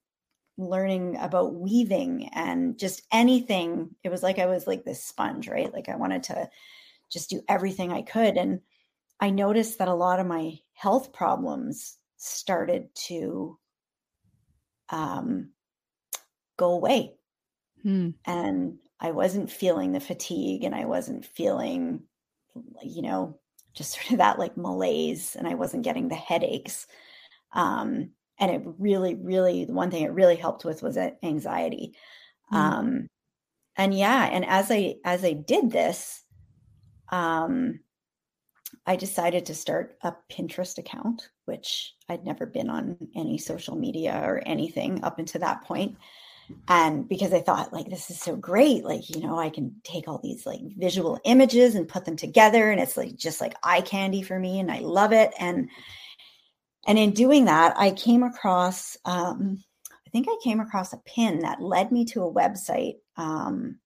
learning 0.59 1.17
about 1.17 1.55
weaving 1.55 2.29
and 2.35 2.79
just 2.79 3.03
anything. 3.13 3.97
It 4.05 4.11
was 4.11 4.23
like 4.23 4.39
I 4.39 4.45
was 4.45 4.67
like 4.67 4.85
this 4.85 5.03
sponge, 5.03 5.49
right? 5.49 5.73
Like 5.73 5.89
I 5.89 5.97
wanted 5.97 6.23
to 6.25 6.51
just 7.09 7.31
do 7.31 7.41
everything 7.49 7.93
I 7.93 8.03
could. 8.03 8.37
And 8.37 8.61
I 9.21 9.31
noticed 9.31 9.79
that 9.79 9.89
a 9.89 9.95
lot 9.95 10.21
of 10.21 10.27
my 10.27 10.59
health 10.75 11.15
problems 11.15 11.97
started 12.19 12.95
to 13.07 13.59
um, 14.91 15.51
go 16.57 16.73
away. 16.73 17.15
Hmm. 17.83 18.11
And 18.27 18.79
I 19.01 19.13
wasn't 19.13 19.51
feeling 19.51 19.93
the 19.93 20.01
fatigue 20.01 20.65
and 20.65 20.75
I 20.75 20.85
wasn't 20.85 21.25
feeling, 21.25 22.03
you 22.83 23.03
know, 23.03 23.39
just 23.75 23.93
sort 23.95 24.13
of 24.13 24.19
that 24.19 24.39
like 24.39 24.57
malaise 24.57 25.37
and 25.37 25.49
I 25.49 25.55
wasn't 25.55 25.85
getting 25.85 26.09
the 26.09 26.15
headaches. 26.15 26.87
Um, 27.53 28.11
and 28.39 28.51
it 28.51 28.63
really, 28.79 29.15
really, 29.15 29.65
the 29.65 29.73
one 29.73 29.91
thing 29.91 30.03
it 30.03 30.13
really 30.13 30.37
helped 30.37 30.65
with 30.65 30.83
was 30.83 30.97
anxiety. 30.97 31.95
Mm. 32.53 32.57
Um, 32.57 33.09
and 33.77 33.95
yeah, 33.97 34.29
and 34.31 34.45
as 34.47 34.71
I 34.71 34.97
as 35.05 35.25
I 35.25 35.33
did 35.33 35.71
this, 35.71 36.23
um, 37.11 37.81
I 38.87 38.97
decided 38.97 39.47
to 39.47 39.55
start 39.55 39.97
a 40.03 40.15
Pinterest 40.33 40.79
account, 40.79 41.29
which 41.45 41.95
I'd 42.09 42.25
never 42.25 42.47
been 42.47 42.71
on 42.71 42.97
any 43.15 43.39
social 43.39 43.77
media 43.77 44.21
or 44.25 44.43
anything 44.47 45.05
up 45.05 45.19
until 45.19 45.43
that 45.43 45.65
point. 45.65 45.97
And 46.69 47.09
because 47.09 47.33
I 47.33 47.41
thought, 47.41 47.73
like, 47.73 47.89
this 47.89 48.11
is 48.11 48.21
so 48.21 48.35
great, 48.37 48.85
like, 48.85 49.09
you 49.09 49.21
know, 49.21 49.39
I 49.39 49.51
can 49.51 49.77
take 49.85 50.09
all 50.09 50.21
these 50.23 50.47
like 50.47 50.61
visual 50.77 51.21
images 51.25 51.75
and 51.75 51.89
put 51.89 52.05
them 52.05 52.17
together, 52.17 52.71
and 52.71 52.81
it's 52.81 52.97
like 52.97 53.15
just 53.17 53.41
like 53.41 53.55
eye 53.63 53.83
candy 53.83 54.23
for 54.23 54.39
me, 54.39 54.59
and 54.59 54.71
I 54.71 54.81
love 54.81 55.13
it. 55.13 55.33
And 55.39 55.69
and 56.87 56.99
in 56.99 57.13
doing 57.13 57.45
that, 57.45 57.75
I 57.77 57.93
came 57.93 58.23
across, 58.23 58.97
um, 59.05 59.63
I 59.93 60.11
think 60.11 60.27
I 60.29 60.37
came 60.43 60.61
across 60.61 60.93
a 60.93 61.03
pin 61.05 61.41
that 61.41 61.61
led 61.61 61.93
me 61.93 62.05
to 62.07 62.25
a 62.25 62.33
website 62.33 62.97
um, 63.17 63.79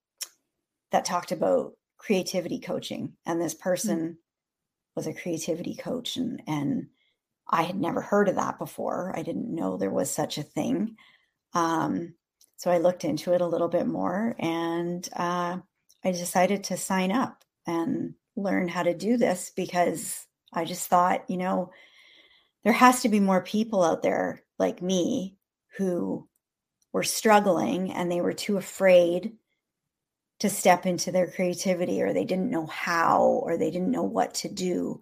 that 0.91 1.05
talked 1.05 1.33
about 1.33 1.73
creativity 1.99 2.61
coaching. 2.61 3.15
And 3.27 3.41
this 3.41 3.55
hmm. 3.55 3.63
person. 3.63 4.19
Was 4.97 5.07
a 5.07 5.15
creativity 5.15 5.75
coach, 5.77 6.17
and 6.17 6.43
and 6.47 6.89
I 7.49 7.63
had 7.63 7.77
never 7.77 8.01
heard 8.01 8.29
of 8.29 8.37
that 8.37 8.59
before. 8.59 9.13
I 9.17 9.23
didn't 9.23 9.55
know 9.55 9.77
there 9.77 9.91
was 9.91 10.11
such 10.11 10.39
a 10.39 10.43
thing. 10.43 10.97
Um, 11.53 12.15
so 12.57 12.71
I 12.71 12.79
looked 12.79 13.05
into 13.05 13.33
it 13.35 13.41
a 13.41 13.47
little 13.47 13.69
bit 13.69 13.87
more, 13.87 14.35
and 14.39 15.07
uh, 15.15 15.59
I 16.05 16.11
decided 16.11 16.65
to 16.65 16.77
sign 16.77 17.13
up 17.13 17.45
and 17.67 18.15
learn 18.37 18.69
how 18.69 18.83
to 18.83 18.95
do 18.95 19.17
this 19.17 19.53
because 19.55 20.27
I 20.53 20.65
just 20.65 20.89
thought, 20.89 21.29
you 21.29 21.37
know, 21.37 21.71
there 22.63 22.73
has 22.73 23.03
to 23.03 23.09
be 23.09 23.21
more 23.21 23.43
people 23.43 23.83
out 23.83 24.03
there 24.03 24.43
like 24.59 24.83
me 24.83 25.37
who 25.77 26.29
were 26.93 27.03
struggling 27.03 27.93
and 27.93 28.11
they 28.11 28.21
were 28.21 28.33
too 28.33 28.57
afraid 28.57 29.33
to 30.45 30.51
step 30.51 30.85
into 30.85 31.11
their 31.11 31.31
creativity 31.31 32.03
or 32.03 32.13
they 32.13 32.27
didn't 32.27 32.51
know 32.51 32.67
how 32.67 33.41
or 33.45 33.57
they 33.57 33.71
didn't 33.71 33.91
know 33.91 34.03
what 34.03 34.35
to 34.35 34.49
do. 34.49 35.01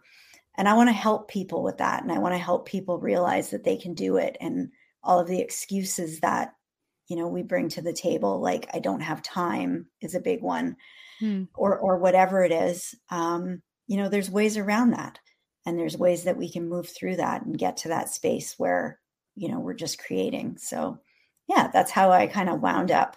And 0.57 0.69
i 0.69 0.75
want 0.75 0.89
to 0.89 0.95
help 0.95 1.29
people 1.29 1.65
with 1.65 1.79
that 1.79 2.03
and 2.03 2.13
i 2.13 2.19
want 2.19 2.33
to 2.33 2.39
help 2.39 2.67
people 2.67 3.01
realize 3.01 3.51
that 3.51 3.65
they 3.65 3.77
can 3.77 3.95
do 3.95 4.19
it. 4.19 4.37
And 4.41 4.71
all 5.03 5.19
of 5.19 5.27
the 5.27 5.41
excuses 5.41 6.21
that 6.21 6.55
you 7.09 7.17
know 7.17 7.27
we 7.27 7.43
bring 7.43 7.69
to 7.71 7.83
the 7.83 7.93
table 7.93 8.41
like 8.41 8.71
i 8.73 8.79
don't 8.79 9.01
have 9.01 9.21
time 9.23 9.87
is 10.01 10.15
a 10.15 10.21
big 10.21 10.41
one 10.41 10.77
hmm. 11.19 11.43
or 11.55 11.77
or 11.77 11.99
whatever 11.99 12.45
it 12.45 12.53
is 12.53 12.95
um 13.11 13.61
you 13.89 13.97
know 13.97 14.09
there's 14.09 14.31
ways 14.31 14.57
around 14.57 14.93
that. 14.93 15.19
And 15.67 15.79
there's 15.79 15.97
ways 15.97 16.25
that 16.25 16.37
we 16.37 16.51
can 16.51 16.69
move 16.69 16.89
through 16.89 17.17
that 17.17 17.45
and 17.45 17.57
get 17.57 17.77
to 17.79 17.89
that 17.89 18.11
space 18.11 18.55
where 18.59 19.01
you 19.35 19.49
know 19.49 19.59
we're 19.59 19.75
just 19.75 19.99
creating. 19.99 20.59
So 20.59 20.99
yeah 21.49 21.69
that's 21.73 21.91
how 21.91 22.13
i 22.13 22.27
kind 22.27 22.49
of 22.49 22.61
wound 22.61 22.91
up 22.91 23.17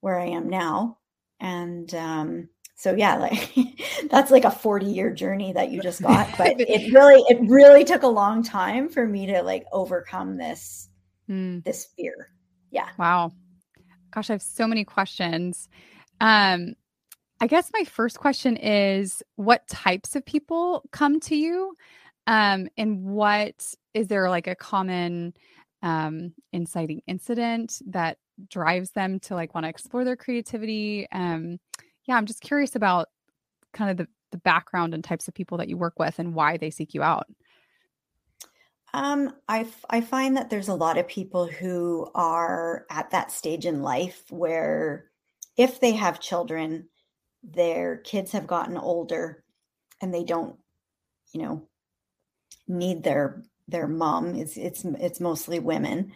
where 0.00 0.18
i 0.18 0.26
am 0.26 0.48
now 0.48 0.98
and 1.42 1.94
um 1.94 2.48
so 2.74 2.94
yeah 2.94 3.16
like 3.16 3.52
that's 4.10 4.30
like 4.30 4.44
a 4.44 4.50
40 4.50 4.86
year 4.86 5.12
journey 5.12 5.52
that 5.52 5.70
you 5.70 5.82
just 5.82 6.00
got 6.00 6.26
but 6.38 6.58
it 6.58 6.92
really 6.94 7.22
it 7.28 7.38
really 7.50 7.84
took 7.84 8.02
a 8.02 8.08
long 8.08 8.42
time 8.42 8.88
for 8.88 9.06
me 9.06 9.26
to 9.26 9.42
like 9.42 9.66
overcome 9.72 10.38
this 10.38 10.88
mm. 11.28 11.62
this 11.64 11.88
fear 11.96 12.30
yeah 12.70 12.88
wow 12.98 13.30
gosh 14.12 14.30
i 14.30 14.32
have 14.32 14.42
so 14.42 14.66
many 14.66 14.84
questions 14.84 15.68
um 16.20 16.74
I 17.40 17.48
guess 17.48 17.72
my 17.74 17.82
first 17.82 18.20
question 18.20 18.56
is 18.56 19.20
what 19.34 19.66
types 19.66 20.14
of 20.14 20.24
people 20.24 20.84
come 20.92 21.18
to 21.22 21.34
you? 21.34 21.74
Um, 22.28 22.68
and 22.76 23.02
what 23.02 23.74
is 23.94 24.06
there 24.06 24.30
like 24.30 24.46
a 24.46 24.54
common 24.54 25.34
um, 25.82 26.34
inciting 26.52 27.02
incident 27.08 27.82
that 27.86 28.18
drives 28.48 28.90
them 28.90 29.20
to 29.20 29.34
like 29.34 29.54
want 29.54 29.64
to 29.64 29.70
explore 29.70 30.04
their 30.04 30.16
creativity? 30.16 31.06
Um, 31.12 31.58
yeah, 32.04 32.16
I'm 32.16 32.26
just 32.26 32.40
curious 32.40 32.76
about 32.76 33.08
kind 33.72 33.90
of 33.90 33.96
the, 33.96 34.08
the 34.30 34.38
background 34.38 34.94
and 34.94 35.02
types 35.02 35.28
of 35.28 35.34
people 35.34 35.58
that 35.58 35.68
you 35.68 35.76
work 35.76 35.98
with 35.98 36.18
and 36.18 36.34
why 36.34 36.56
they 36.56 36.70
seek 36.70 36.94
you 36.94 37.02
out. 37.02 37.26
Um, 38.94 39.34
I, 39.48 39.66
I 39.88 40.02
find 40.02 40.36
that 40.36 40.50
there's 40.50 40.68
a 40.68 40.74
lot 40.74 40.98
of 40.98 41.08
people 41.08 41.46
who 41.46 42.10
are 42.14 42.84
at 42.90 43.10
that 43.10 43.32
stage 43.32 43.64
in 43.64 43.82
life 43.82 44.24
where 44.30 45.06
if 45.56 45.80
they 45.80 45.92
have 45.92 46.20
children, 46.20 46.88
their 47.42 47.96
kids 47.96 48.32
have 48.32 48.46
gotten 48.46 48.76
older 48.76 49.42
and 50.00 50.12
they 50.12 50.24
don't 50.24 50.56
you 51.32 51.42
know 51.42 51.66
need 52.68 53.02
their 53.02 53.42
their 53.68 53.88
mom 53.88 54.34
it's 54.34 54.56
it's 54.56 54.84
it's 54.84 55.20
mostly 55.20 55.58
women 55.58 56.12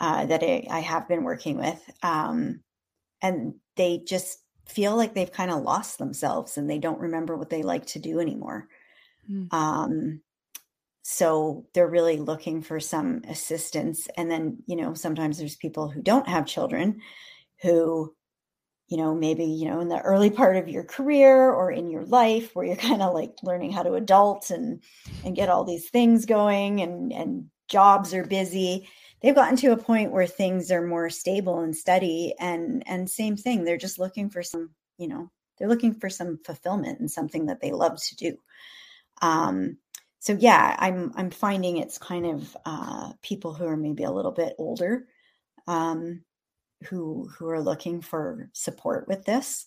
uh, 0.00 0.26
that 0.26 0.42
I, 0.42 0.66
I, 0.70 0.80
have 0.80 1.06
been 1.06 1.24
working 1.24 1.56
with 1.58 1.90
um, 2.02 2.60
and 3.22 3.54
they 3.76 3.98
just 3.98 4.38
feel 4.66 4.96
like 4.96 5.14
they've 5.14 5.32
kind 5.32 5.50
of 5.50 5.62
lost 5.62 5.98
themselves 5.98 6.56
and 6.56 6.68
they 6.68 6.78
don't 6.78 7.00
remember 7.00 7.36
what 7.36 7.50
they 7.50 7.62
like 7.62 7.86
to 7.86 7.98
do 7.98 8.18
anymore 8.18 8.66
mm. 9.30 9.52
um, 9.52 10.20
so 11.02 11.66
they're 11.74 11.88
really 11.88 12.16
looking 12.16 12.62
for 12.62 12.80
some 12.80 13.22
assistance 13.28 14.08
and 14.16 14.30
then 14.30 14.58
you 14.66 14.76
know 14.76 14.94
sometimes 14.94 15.38
there's 15.38 15.56
people 15.56 15.88
who 15.88 16.02
don't 16.02 16.28
have 16.28 16.46
children 16.46 17.00
who 17.62 18.14
you 18.90 18.96
know, 18.96 19.14
maybe, 19.14 19.44
you 19.44 19.68
know, 19.68 19.80
in 19.80 19.88
the 19.88 20.00
early 20.00 20.30
part 20.30 20.56
of 20.56 20.68
your 20.68 20.82
career 20.82 21.50
or 21.52 21.70
in 21.70 21.90
your 21.90 22.04
life 22.04 22.54
where 22.54 22.66
you're 22.66 22.76
kind 22.90 23.00
of 23.00 23.14
like 23.14 23.32
learning 23.42 23.72
how 23.72 23.82
to 23.84 23.94
adult 23.94 24.50
and 24.50 24.82
and 25.24 25.36
get 25.36 25.48
all 25.48 25.64
these 25.64 25.88
things 25.88 26.26
going 26.26 26.80
and 26.82 27.12
and 27.12 27.46
jobs 27.68 28.12
are 28.12 28.26
busy. 28.26 28.88
They've 29.22 29.34
gotten 29.34 29.56
to 29.58 29.72
a 29.72 29.76
point 29.76 30.12
where 30.12 30.26
things 30.26 30.70
are 30.70 30.86
more 30.86 31.10
stable 31.10 31.60
and 31.60 31.76
steady 31.76 32.34
and 32.38 32.82
and 32.86 33.08
same 33.10 33.36
thing, 33.36 33.64
they're 33.64 33.76
just 33.76 33.98
looking 33.98 34.30
for 34.30 34.42
some, 34.42 34.70
you 34.98 35.08
know, 35.08 35.30
they're 35.58 35.68
looking 35.68 35.94
for 35.94 36.08
some 36.10 36.38
fulfillment 36.44 37.00
and 37.00 37.10
something 37.10 37.46
that 37.46 37.60
they 37.60 37.72
love 37.72 37.98
to 38.02 38.16
do. 38.16 38.38
Um 39.22 39.78
so 40.20 40.36
yeah, 40.38 40.76
I'm 40.78 41.12
I'm 41.16 41.30
finding 41.30 41.78
it's 41.78 41.96
kind 41.96 42.26
of 42.26 42.56
uh, 42.66 43.12
people 43.22 43.54
who 43.54 43.64
are 43.64 43.76
maybe 43.76 44.04
a 44.04 44.10
little 44.10 44.32
bit 44.32 44.54
older, 44.58 45.06
um, 45.66 46.22
who 46.84 47.26
who 47.38 47.48
are 47.48 47.62
looking 47.62 48.02
for 48.02 48.50
support 48.52 49.08
with 49.08 49.24
this, 49.24 49.66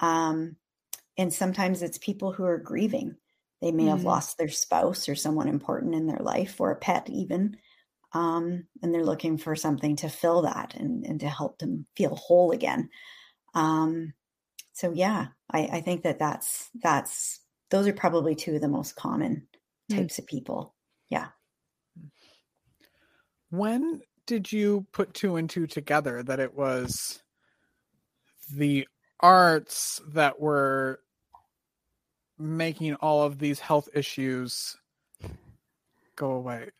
um, 0.00 0.54
and 1.16 1.34
sometimes 1.34 1.82
it's 1.82 1.98
people 1.98 2.32
who 2.32 2.44
are 2.44 2.58
grieving. 2.58 3.16
They 3.60 3.72
may 3.72 3.86
mm. 3.86 3.88
have 3.88 4.04
lost 4.04 4.38
their 4.38 4.48
spouse 4.48 5.08
or 5.08 5.16
someone 5.16 5.48
important 5.48 5.96
in 5.96 6.06
their 6.06 6.20
life, 6.20 6.60
or 6.60 6.70
a 6.70 6.76
pet 6.76 7.10
even, 7.10 7.56
um, 8.12 8.64
and 8.82 8.94
they're 8.94 9.04
looking 9.04 9.38
for 9.38 9.54
something 9.54 9.96
to 9.96 10.08
fill 10.08 10.42
that 10.42 10.74
and, 10.74 11.04
and 11.04 11.20
to 11.20 11.28
help 11.28 11.58
them 11.58 11.86
feel 11.96 12.14
whole 12.14 12.52
again. 12.52 12.88
Um, 13.54 14.14
so 14.72 14.92
yeah, 14.92 15.28
I, 15.50 15.68
I 15.72 15.80
think 15.80 16.02
that 16.02 16.18
that's 16.18 16.70
that's 16.82 17.40
those 17.70 17.86
are 17.86 17.92
probably 17.92 18.34
two 18.34 18.54
of 18.54 18.60
the 18.60 18.68
most 18.68 18.96
common 18.96 19.46
hmm. 19.90 19.96
types 19.96 20.16
mm. 20.16 20.18
of 20.20 20.26
people. 20.26 20.74
Yeah. 21.10 21.28
When 23.50 24.02
did 24.26 24.52
you 24.52 24.86
put 24.92 25.14
two 25.14 25.36
and 25.36 25.48
two 25.48 25.66
together 25.66 26.22
that 26.22 26.40
it 26.40 26.54
was 26.54 27.22
the 28.54 28.86
arts 29.20 30.00
that 30.08 30.38
were 30.38 31.00
making 32.38 32.94
all 32.96 33.22
of 33.22 33.38
these 33.38 33.58
health 33.58 33.88
issues 33.94 34.76
go 36.14 36.32
away? 36.32 36.70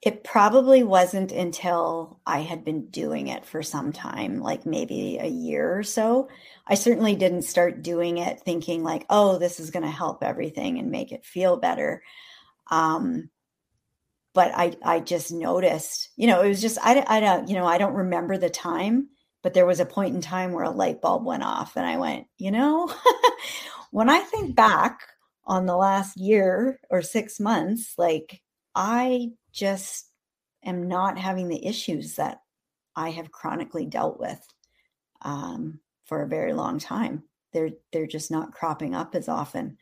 It 0.00 0.22
probably 0.22 0.84
wasn't 0.84 1.32
until 1.32 2.20
I 2.24 2.40
had 2.40 2.64
been 2.64 2.88
doing 2.90 3.26
it 3.28 3.44
for 3.44 3.62
some 3.62 3.92
time, 3.92 4.40
like 4.40 4.64
maybe 4.64 5.18
a 5.20 5.26
year 5.26 5.76
or 5.76 5.82
so. 5.82 6.28
I 6.66 6.74
certainly 6.74 7.16
didn't 7.16 7.42
start 7.42 7.82
doing 7.82 8.18
it 8.18 8.40
thinking 8.40 8.84
like, 8.84 9.06
oh, 9.10 9.38
this 9.38 9.58
is 9.58 9.70
going 9.70 9.84
to 9.84 9.90
help 9.90 10.22
everything 10.22 10.78
and 10.78 10.90
make 10.90 11.10
it 11.10 11.24
feel 11.24 11.56
better. 11.56 12.02
Um, 12.70 13.30
but 14.34 14.52
I, 14.54 14.76
I 14.84 15.00
just 15.00 15.32
noticed, 15.32 16.10
you 16.14 16.28
know, 16.28 16.42
it 16.42 16.48
was 16.48 16.60
just, 16.60 16.78
I, 16.80 17.04
I 17.08 17.18
don't, 17.18 17.48
you 17.48 17.56
know, 17.56 17.66
I 17.66 17.78
don't 17.78 17.94
remember 17.94 18.38
the 18.38 18.50
time, 18.50 19.08
but 19.42 19.52
there 19.52 19.66
was 19.66 19.80
a 19.80 19.84
point 19.86 20.14
in 20.14 20.20
time 20.20 20.52
where 20.52 20.64
a 20.64 20.70
light 20.70 21.00
bulb 21.00 21.24
went 21.24 21.42
off 21.42 21.76
and 21.76 21.84
I 21.84 21.96
went, 21.96 22.26
you 22.36 22.52
know, 22.52 22.92
when 23.90 24.08
I 24.08 24.20
think 24.20 24.54
back 24.54 25.00
on 25.44 25.66
the 25.66 25.76
last 25.76 26.16
year 26.16 26.78
or 26.88 27.02
six 27.02 27.40
months, 27.40 27.94
like 27.98 28.40
I 28.78 29.32
just 29.52 30.06
am 30.64 30.86
not 30.86 31.18
having 31.18 31.48
the 31.48 31.66
issues 31.66 32.14
that 32.14 32.42
I 32.94 33.10
have 33.10 33.32
chronically 33.32 33.86
dealt 33.86 34.20
with 34.20 34.40
um, 35.22 35.80
for 36.04 36.22
a 36.22 36.28
very 36.28 36.52
long 36.52 36.78
time. 36.78 37.24
They're 37.52 37.70
they're 37.92 38.06
just 38.06 38.30
not 38.30 38.52
cropping 38.52 38.94
up 38.94 39.16
as 39.16 39.28
often, 39.28 39.78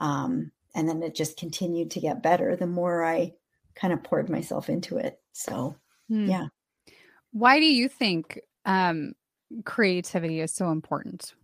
um, 0.00 0.52
and 0.74 0.88
then 0.88 1.02
it 1.02 1.16
just 1.16 1.36
continued 1.36 1.90
to 1.92 2.00
get 2.00 2.22
better 2.22 2.54
the 2.54 2.66
more 2.66 3.02
I 3.04 3.34
kind 3.74 3.92
of 3.92 4.04
poured 4.04 4.30
myself 4.30 4.68
into 4.68 4.98
it. 4.98 5.18
So, 5.32 5.74
hmm. 6.08 6.26
yeah. 6.26 6.46
Why 7.32 7.58
do 7.58 7.66
you 7.66 7.88
think 7.88 8.40
um, 8.64 9.14
creativity 9.64 10.40
is 10.40 10.52
so 10.52 10.70
important? 10.70 11.34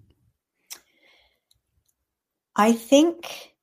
I 2.55 2.73
think 2.73 3.54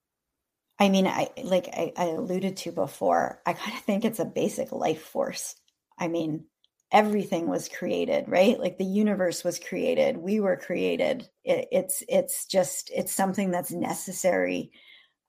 I 0.82 0.90
mean, 0.90 1.06
I 1.06 1.30
like 1.44 1.68
I, 1.72 1.94
I 1.96 2.06
alluded 2.06 2.58
to 2.58 2.72
before, 2.72 3.40
I 3.46 3.54
kind 3.54 3.78
of 3.78 3.84
think 3.84 4.04
it's 4.04 4.18
a 4.20 4.26
basic 4.26 4.72
life 4.72 5.04
force. 5.04 5.56
I 6.00 6.08
mean, 6.08 6.46
everything 6.92 7.48
was 7.48 7.70
created, 7.70 8.26
right? 8.28 8.60
Like 8.60 8.80
the 8.80 8.86
universe 8.86 9.44
was 9.44 9.60
created, 9.60 10.18
we 10.18 10.40
were 10.40 10.58
created. 10.58 11.30
It, 11.44 11.68
it's 11.72 12.02
it's 12.10 12.48
just 12.48 12.90
it's 12.96 13.14
something 13.14 13.52
that's 13.52 13.72
necessary 13.72 14.72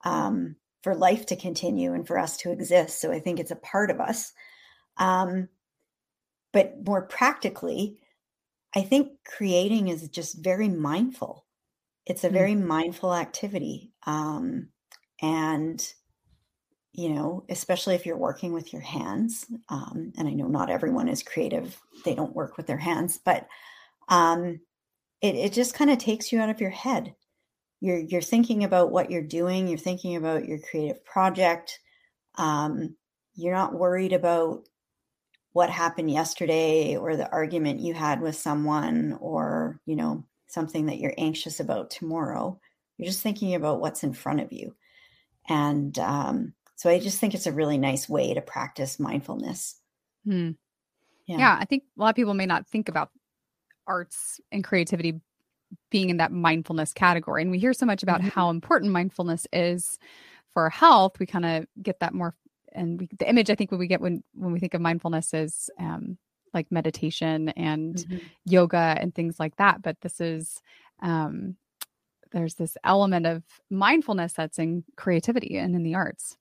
um, 0.07 0.57
for 0.83 0.95
life 0.95 1.27
to 1.27 1.37
continue 1.37 1.93
and 1.93 2.07
for 2.07 2.19
us 2.19 2.39
to 2.39 2.51
exist. 2.51 3.03
So 3.03 3.13
I 3.13 3.21
think 3.21 3.39
it's 3.39 3.51
a 3.51 3.57
part 3.57 3.91
of 3.91 4.01
us. 4.01 4.33
Um, 4.97 5.51
but 6.55 6.77
more 6.87 7.03
practically, 7.03 8.01
I 8.75 8.81
think 8.81 9.11
creating 9.27 9.89
is 9.89 10.09
just 10.09 10.43
very 10.43 10.71
mindful. 10.71 11.45
It's 12.07 12.25
a 12.25 12.29
hmm. 12.29 12.35
very 12.35 12.55
mm. 12.55 12.65
mindful 12.65 13.15
activity. 13.15 13.93
Um, 14.07 14.71
and 15.23 15.95
you 16.93 17.09
know 17.09 17.45
especially 17.49 17.95
if 17.95 18.05
you're 18.05 18.17
working 18.19 18.53
with 18.53 18.73
your 18.73 18.83
hands 18.83 19.47
um, 19.71 20.13
and 20.19 20.29
i 20.29 20.33
know 20.33 20.49
not 20.49 20.71
everyone 20.71 21.09
is 21.09 21.23
creative 21.23 21.81
they 22.05 22.15
don't 22.15 22.37
work 22.37 22.57
with 22.57 22.67
their 22.67 22.77
hands 22.77 23.19
but 23.25 23.47
um, 24.09 24.61
it, 25.23 25.37
it 25.37 25.53
just 25.53 25.75
kind 25.75 25.91
of 25.91 25.99
takes 25.99 26.33
you 26.33 26.41
out 26.41 26.51
of 26.51 26.61
your 26.61 26.71
head. 26.71 27.15
You're 27.81 27.99
you're 27.99 28.21
thinking 28.21 28.65
about 28.65 28.93
what 28.93 29.11
you're 29.11 29.23
doing 29.23 29.67
you're 29.67 29.79
thinking 29.79 30.15
about 30.15 30.47
your 30.47 30.59
creative 30.59 31.05
project 31.05 31.81
um, 32.37 32.97
you're 33.35 33.55
not 33.55 33.75
worried 33.75 34.13
about 34.13 34.69
what 35.53 35.69
happened 35.69 36.11
yesterday 36.11 36.97
or 36.97 37.17
the 37.17 37.31
argument 37.31 37.81
you 37.81 37.93
had 37.93 38.21
with 38.21 38.37
someone 38.37 39.19
or 39.21 39.81
you 39.85 39.97
know 39.97 40.25
something 40.47 40.87
that 40.87 40.99
you're 40.99 41.15
anxious 41.19 41.59
about 41.59 41.91
tomorrow. 41.91 42.61
You're 42.99 43.07
just 43.07 43.23
thinking 43.23 43.55
about 43.55 43.81
what's 43.81 44.05
in 44.05 44.13
front 44.13 44.41
of 44.41 44.53
you 44.53 44.77
and 45.49 45.99
um, 45.99 46.55
so 46.77 46.91
I 46.91 46.99
just 46.99 47.19
think 47.19 47.35
it's 47.35 47.47
a 47.47 47.53
really 47.53 47.79
nice 47.79 48.09
way 48.09 48.35
to 48.35 48.41
practice 48.41 48.99
mindfulness. 48.99 49.77
Hmm. 50.25 50.53
Yeah. 51.27 51.39
yeah, 51.39 51.57
I 51.61 51.65
think 51.65 51.85
a 51.97 52.01
lot 52.01 52.11
of 52.11 52.17
people 52.17 52.35
may 52.35 52.47
not 52.47 52.67
think 52.67 52.89
about 52.89 53.11
arts 53.87 54.41
and 54.51 54.65
creativity 54.65 55.21
being 55.91 56.11
in 56.11 56.17
that 56.19 56.33
mindfulness 56.33 56.93
category. 56.93 57.43
And 57.43 57.51
we 57.51 57.59
hear 57.59 57.73
so 57.73 57.87
much 57.87 58.03
about 58.03 58.21
mm-hmm. 58.21 58.29
how 58.31 58.51
important 58.51 58.93
mindfulness 58.93 59.47
is 59.53 59.99
for 60.53 60.69
health. 60.69 61.19
We 61.19 61.27
kind 61.27 61.45
of 61.45 61.67
get 61.81 62.01
that 62.01 62.15
more 62.15 62.35
and 62.75 63.01
we, 63.01 63.09
the 63.19 63.29
image 63.29 63.51
I 63.51 63.55
think 63.55 63.71
when 63.71 63.81
we 63.81 63.87
get 63.87 64.01
when 64.01 64.23
when 64.35 64.53
we 64.53 64.59
think 64.59 64.75
of 64.75 64.81
mindfulness 64.81 65.35
is 65.35 65.71
um, 65.79 66.19
like 66.55 66.71
meditation 66.71 67.51
and 67.51 67.97
mm-hmm. 67.97 68.19
yoga 68.45 68.97
and 68.99 69.15
things 69.15 69.39
like 69.39 69.57
that. 69.57 69.83
But 69.83 70.01
this 70.01 70.21
is 70.21 70.61
um, 71.01 71.57
there's 72.33 72.55
this 72.55 72.77
element 72.85 73.27
of 73.27 73.43
mindfulness 73.71 74.33
that's 74.33 74.59
in 74.59 74.85
creativity 74.97 75.59
and 75.59 75.75
in 75.75 75.83
the 75.83 75.95
arts. 75.95 76.37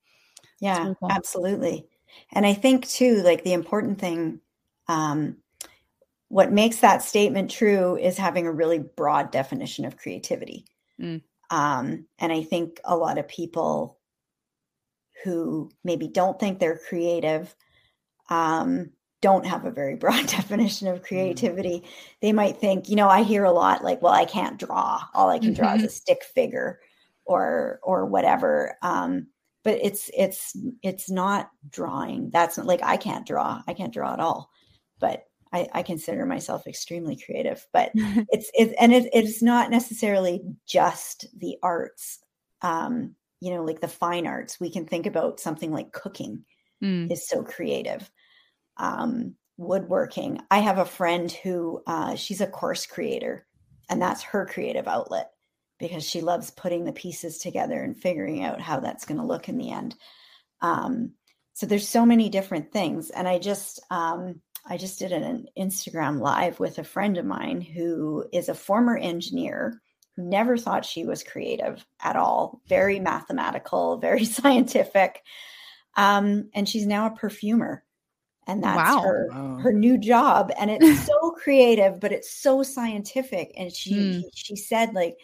Yeah, 0.60 0.84
really 0.84 0.96
cool. 1.00 1.12
absolutely. 1.12 1.88
And 2.34 2.46
I 2.46 2.54
think 2.54 2.88
too, 2.88 3.22
like 3.24 3.44
the 3.44 3.54
important 3.54 4.00
thing, 4.00 4.40
um, 4.88 5.38
what 6.28 6.52
makes 6.52 6.78
that 6.78 7.02
statement 7.02 7.52
true 7.52 7.98
is 7.98 8.18
having 8.18 8.48
a 8.48 8.52
really 8.52 8.80
broad 8.80 9.32
definition 9.32 9.86
of 9.86 9.98
creativity. 9.98 10.66
Mm. 11.00 11.22
Um, 11.50 12.06
and 12.20 12.32
I 12.32 12.44
think 12.44 12.80
a 12.86 12.96
lot 12.96 13.18
of 13.18 13.28
people 13.28 14.00
who 15.24 15.70
maybe 15.84 16.08
don't 16.08 16.40
think 16.40 16.60
they're 16.60 16.80
creative 16.88 17.54
um, 18.30 18.92
don't 19.22 19.46
have 19.46 19.66
a 19.66 19.72
very 19.72 19.96
broad 19.96 20.28
definition 20.28 20.88
of 20.88 21.00
mm. 21.00 21.08
creativity. 21.08 21.80
Mm-hmm. 21.80 21.88
They 22.22 22.34
might 22.34 22.58
think, 22.58 22.90
you 22.90 22.96
know, 22.96 23.08
I 23.08 23.24
hear 23.24 23.44
a 23.44 23.52
lot 23.52 23.84
like, 23.84 24.02
well, 24.02 24.14
I 24.14 24.26
can't 24.26 24.60
draw. 24.60 25.02
All 25.14 25.30
I 25.30 25.40
can 25.40 25.54
draw 25.54 25.70
mm-hmm. 25.70 25.78
is 25.78 25.84
a 25.84 25.88
mm-hmm. 25.88 25.94
stick 25.94 26.24
figure 26.24 26.80
or 27.26 27.80
or 27.84 28.06
whatever. 28.06 28.78
Um, 28.82 29.28
but 29.64 29.80
it's 29.82 30.10
it's 30.18 30.58
it's 30.82 31.10
not 31.10 31.50
drawing. 31.70 32.32
That's 32.32 32.58
not 32.58 32.66
like 32.66 32.82
I 32.84 32.98
can't 32.98 33.28
draw. 33.28 33.62
I 33.68 33.74
can't 33.74 33.94
draw 33.94 34.14
at 34.14 34.20
all. 34.20 34.50
But 35.00 35.26
I, 35.54 35.68
I 35.74 35.84
consider 35.84 36.26
myself 36.26 36.66
extremely 36.66 37.16
creative. 37.16 37.66
But 37.72 37.92
it's 37.96 38.50
it's 38.54 38.74
and 38.80 38.92
it, 38.92 39.10
it's 39.14 39.44
not 39.44 39.70
necessarily 39.70 40.42
just 40.66 41.28
the 41.38 41.58
arts. 41.62 42.20
Um, 42.64 43.16
you 43.40 43.54
know, 43.54 43.64
like 43.64 43.82
the 43.82 43.88
fine 43.88 44.26
arts. 44.26 44.60
We 44.60 44.72
can 44.72 44.86
think 44.86 45.06
about 45.06 45.40
something 45.40 45.72
like 45.72 45.92
cooking 45.92 46.46
mm. 46.84 47.12
is 47.12 47.28
so 47.28 47.44
creative 47.44 48.10
um, 48.82 49.36
woodworking. 49.58 50.42
I 50.50 50.60
have 50.60 50.80
a 50.80 50.86
friend 50.86 51.32
who 51.32 51.84
uh, 51.88 52.16
she's 52.16 52.42
a 52.42 52.48
course 52.48 52.86
creator, 52.86 53.46
and 53.90 54.02
that's 54.02 54.24
her 54.24 54.46
creative 54.46 54.88
outlet 54.88 55.32
because 55.80 56.04
she 56.04 56.22
loves 56.22 56.52
putting 56.52 56.84
the 56.84 56.92
pieces 56.92 57.38
together 57.38 57.82
and 57.82 57.96
figuring 57.96 58.44
out 58.44 58.60
how 58.60 58.80
that's 58.80 59.06
going 59.06 59.20
to 59.20 59.26
look 59.26 59.48
in 59.48 59.58
the 59.58 59.72
end. 59.72 59.96
Um, 60.62 61.14
so 61.54 61.66
there's 61.66 61.88
so 61.88 62.06
many 62.06 62.30
different 62.30 62.72
things, 62.74 63.12
and 63.12 63.28
I 63.28 63.38
just 63.38 63.80
um, 63.92 64.42
I 64.66 64.78
just 64.78 65.00
did 65.00 65.12
an 65.12 65.48
Instagram 65.58 66.20
live 66.20 66.60
with 66.60 66.80
a 66.80 66.84
friend 66.84 67.18
of 67.18 67.26
mine 67.26 67.62
who 67.62 68.26
is 68.34 68.50
a 68.50 68.56
former 68.56 68.98
engineer 68.98 69.80
who 70.16 70.24
never 70.24 70.58
thought 70.58 70.86
she 70.86 71.06
was 71.06 71.24
creative 71.24 71.86
at 72.02 72.16
all, 72.16 72.62
very 72.68 73.00
mathematical, 73.00 73.98
very 74.02 74.26
scientific. 74.26 75.22
Um, 75.98 76.50
and 76.54 76.68
she's 76.68 76.88
now 76.88 77.08
a 77.08 77.16
perfumer 77.16 77.84
and 78.48 78.64
that's 78.64 78.78
wow. 78.78 79.02
her 79.02 79.28
wow. 79.32 79.58
her 79.58 79.72
new 79.72 79.98
job 79.98 80.52
and 80.58 80.72
it's 80.72 81.06
so 81.06 81.32
creative 81.32 82.00
but 82.00 82.12
it's 82.12 82.32
so 82.32 82.64
scientific 82.64 83.52
and 83.58 83.72
she 83.72 83.94
mm. 83.94 84.24
she 84.34 84.56
said 84.56 84.94
like 84.94 85.16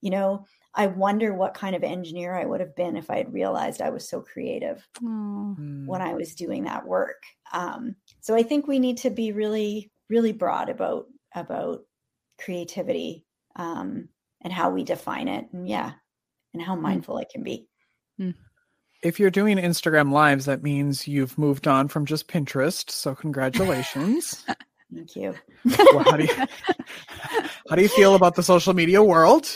you 0.00 0.10
know 0.10 0.44
i 0.74 0.86
wonder 0.86 1.34
what 1.34 1.54
kind 1.54 1.76
of 1.76 1.84
engineer 1.84 2.34
i 2.34 2.44
would 2.44 2.60
have 2.60 2.74
been 2.74 2.96
if 2.96 3.10
i 3.10 3.16
had 3.16 3.32
realized 3.32 3.80
i 3.80 3.90
was 3.90 4.08
so 4.08 4.20
creative 4.20 4.86
mm. 5.02 5.86
when 5.86 6.02
i 6.02 6.12
was 6.12 6.34
doing 6.34 6.64
that 6.64 6.86
work 6.86 7.22
um, 7.52 7.94
so 8.20 8.34
i 8.34 8.42
think 8.42 8.66
we 8.66 8.78
need 8.78 8.96
to 8.96 9.10
be 9.10 9.32
really 9.32 9.90
really 10.10 10.32
broad 10.32 10.68
about 10.68 11.06
about 11.34 11.80
creativity 12.40 13.24
um, 13.56 14.08
and 14.42 14.52
how 14.52 14.70
we 14.70 14.82
define 14.82 15.28
it 15.28 15.46
and 15.52 15.68
yeah 15.68 15.92
and 16.52 16.62
how 16.62 16.74
hmm. 16.74 16.82
mindful 16.82 17.16
mm. 17.16 17.22
it 17.22 17.28
can 17.32 17.42
be 17.42 17.68
Mm. 18.20 18.34
If 19.04 19.20
you're 19.20 19.30
doing 19.30 19.58
Instagram 19.58 20.12
lives, 20.12 20.46
that 20.46 20.62
means 20.62 21.06
you've 21.06 21.36
moved 21.36 21.68
on 21.68 21.88
from 21.88 22.06
just 22.06 22.26
Pinterest. 22.26 22.90
So 22.90 23.14
congratulations. 23.14 24.44
Thank 24.94 25.14
you. 25.14 25.34
Well, 25.64 26.04
how 26.04 26.16
do 26.16 26.24
you 26.24 26.34
how 27.68 27.76
do 27.76 27.82
you 27.82 27.88
feel 27.88 28.14
about 28.14 28.34
the 28.34 28.42
social 28.42 28.72
media 28.72 29.02
world? 29.02 29.46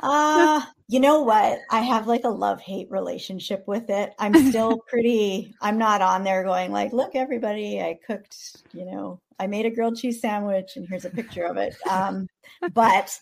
Uh, 0.00 0.62
you 0.88 1.00
know 1.00 1.22
what? 1.22 1.58
I 1.70 1.80
have 1.80 2.06
like 2.06 2.22
a 2.22 2.28
love 2.28 2.60
hate 2.60 2.88
relationship 2.90 3.64
with 3.66 3.90
it. 3.90 4.14
I'm 4.20 4.50
still 4.50 4.78
pretty, 4.86 5.52
I'm 5.60 5.78
not 5.78 6.00
on 6.00 6.22
there 6.22 6.44
going 6.44 6.70
like, 6.70 6.92
look, 6.92 7.16
everybody, 7.16 7.80
I 7.80 7.98
cooked, 8.06 8.62
you 8.72 8.84
know, 8.84 9.18
I 9.40 9.48
made 9.48 9.66
a 9.66 9.70
grilled 9.70 9.96
cheese 9.96 10.20
sandwich 10.20 10.76
and 10.76 10.86
here's 10.88 11.04
a 11.04 11.10
picture 11.10 11.44
of 11.44 11.56
it. 11.56 11.74
Um, 11.90 12.28
but 12.72 13.18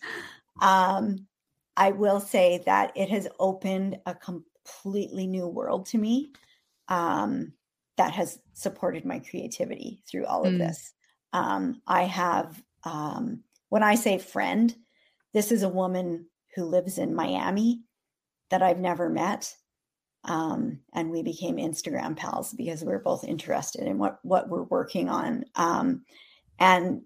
um, 0.61 1.27
I 1.77 1.92
will 1.92 2.20
say 2.20 2.62
that 2.66 2.92
it 2.96 3.09
has 3.09 3.29
opened 3.38 3.98
a 4.05 4.14
completely 4.64 5.27
new 5.27 5.46
world 5.46 5.87
to 5.87 5.98
me 5.98 6.33
um, 6.88 7.53
that 7.96 8.12
has 8.12 8.38
supported 8.53 9.05
my 9.05 9.18
creativity 9.18 10.03
through 10.09 10.27
all 10.27 10.46
of 10.46 10.55
Mm. 10.55 10.59
this. 10.59 10.92
Um, 11.33 11.83
I 11.87 12.05
have, 12.05 12.62
um, 12.85 13.42
when 13.68 13.83
I 13.83 13.94
say 13.94 14.18
friend, 14.18 14.74
this 15.33 15.50
is 15.50 15.62
a 15.62 15.68
woman 15.68 16.27
who 16.55 16.64
lives 16.64 16.98
in 16.98 17.14
Miami 17.14 17.83
that 18.50 18.62
I've 18.62 18.79
never 18.79 19.09
met. 19.09 19.57
Um, 20.24 20.81
and 20.94 21.11
we 21.11 21.22
became 21.22 21.57
Instagram 21.57 22.16
pals 22.16 22.55
because 22.55 22.83
we 22.83 22.88
were 22.88 22.98
both 23.00 23.24
interested 23.24 23.87
in 23.87 23.98
what 23.98 24.20
what 24.22 24.48
we're 24.48 24.62
working 24.62 25.09
on. 25.09 25.44
Um, 25.55 26.05
and 26.59 27.03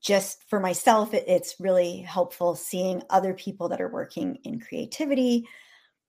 just 0.00 0.44
for 0.48 0.60
myself, 0.60 1.14
it, 1.14 1.24
it's 1.26 1.60
really 1.60 2.00
helpful 2.00 2.54
seeing 2.56 3.02
other 3.08 3.34
people 3.34 3.68
that 3.68 3.80
are 3.80 3.88
working 3.92 4.36
in 4.44 4.60
creativity, 4.60 5.46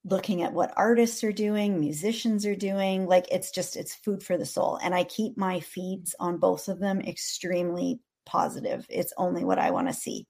looking 0.03 0.41
at 0.41 0.53
what 0.53 0.73
artists 0.75 1.23
are 1.23 1.31
doing, 1.31 1.79
musicians 1.79 2.45
are 2.45 2.55
doing. 2.55 3.05
Like 3.07 3.27
it's 3.31 3.51
just 3.51 3.75
it's 3.75 3.95
food 3.95 4.23
for 4.23 4.37
the 4.37 4.45
soul. 4.45 4.79
And 4.83 4.95
I 4.95 5.03
keep 5.03 5.37
my 5.37 5.59
feeds 5.59 6.15
on 6.19 6.37
both 6.37 6.67
of 6.67 6.79
them 6.79 7.01
extremely 7.01 7.99
positive. 8.25 8.85
It's 8.89 9.13
only 9.17 9.43
what 9.43 9.59
I 9.59 9.71
want 9.71 9.87
to 9.87 9.93
see, 9.93 10.27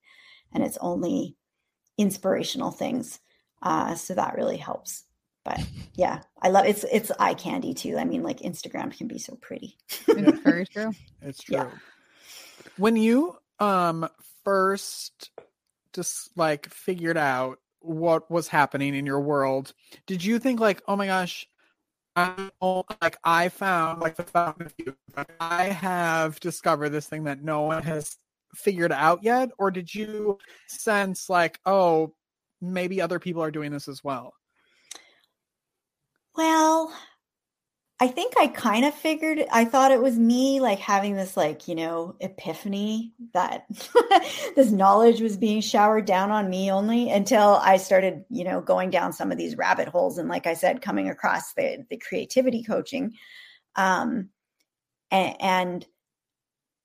and 0.54 0.64
it's 0.64 0.78
only 0.82 1.36
inspirational 1.98 2.72
things. 2.72 3.20
Uh, 3.62 3.96
so 3.96 4.16
that 4.16 4.36
really 4.36 4.58
helps. 4.58 5.04
But 5.44 5.60
yeah, 5.96 6.22
I 6.42 6.50
love 6.50 6.66
it's 6.66 6.84
it's 6.92 7.12
eye 7.20 7.34
candy 7.34 7.74
too. 7.74 7.98
I 7.98 8.06
mean, 8.06 8.24
like 8.24 8.40
Instagram 8.40 8.96
can 8.96 9.08
be 9.08 9.20
so 9.20 9.36
pretty. 9.36 9.78
It's 10.08 10.40
very 10.42 10.66
true. 10.74 10.94
It's 11.22 11.44
true. 11.44 11.56
Yeah. 11.56 11.70
When 12.78 12.96
you 12.96 13.38
um 13.60 14.10
first 14.44 15.32
just 15.94 16.36
like 16.38 16.70
figured 16.70 17.18
out 17.18 17.60
what 17.82 18.30
was 18.30 18.48
happening 18.48 18.96
in 18.96 19.06
your 19.06 19.20
world, 19.20 19.74
did 20.08 20.24
you 20.24 20.40
think 20.40 20.60
like, 20.60 20.82
oh 20.88 20.96
my 20.96 21.08
gosh, 21.08 21.48
I 22.16 22.52
like 23.02 23.18
I 23.24 23.50
found 23.50 24.02
like 24.02 24.16
the 24.16 24.24
fountain 24.24 24.66
of 24.66 24.74
youth. 24.78 24.96
I 25.40 25.66
have 25.66 26.40
discovered 26.40 26.90
this 26.90 27.08
thing 27.08 27.24
that 27.26 27.44
no 27.44 27.62
one 27.62 27.84
has 27.84 28.18
figured 28.54 28.92
out 28.92 29.24
yet, 29.24 29.50
or 29.58 29.72
did 29.72 29.94
you 29.94 30.38
sense 30.68 31.30
like, 31.30 31.60
oh, 31.66 32.14
maybe 32.62 33.02
other 33.02 33.20
people 33.20 33.42
are 33.42 33.52
doing 33.52 33.72
this 33.72 33.88
as 33.88 34.04
well? 34.04 34.34
Well, 36.36 36.94
I 38.02 38.08
think 38.08 38.34
I 38.36 38.48
kind 38.48 38.84
of 38.84 38.96
figured 38.96 39.46
I 39.52 39.64
thought 39.64 39.92
it 39.92 40.02
was 40.02 40.18
me 40.18 40.60
like 40.60 40.80
having 40.80 41.16
this 41.16 41.38
like, 41.38 41.68
you 41.68 41.76
know, 41.76 42.16
epiphany 42.20 43.14
that 43.36 43.68
this 44.56 44.72
knowledge 44.72 45.22
was 45.22 45.38
being 45.38 45.62
showered 45.62 46.06
down 46.06 46.32
on 46.32 46.50
me 46.50 46.72
only 46.72 47.12
until 47.12 47.60
I 47.62 47.78
started, 47.78 48.26
you 48.32 48.44
know, 48.44 48.60
going 48.60 48.90
down 48.90 49.14
some 49.14 49.32
of 49.32 49.38
these 49.38 49.56
rabbit 49.56 49.88
holes 49.88 50.18
and 50.18 50.28
like 50.28 50.48
I 50.48 50.56
said 50.56 50.82
coming 50.82 51.10
across 51.10 51.54
the 51.54 51.86
the 51.92 51.98
creativity 51.98 52.64
coaching. 52.64 53.14
Um 53.76 54.30
and, 55.12 55.36
and 55.40 55.86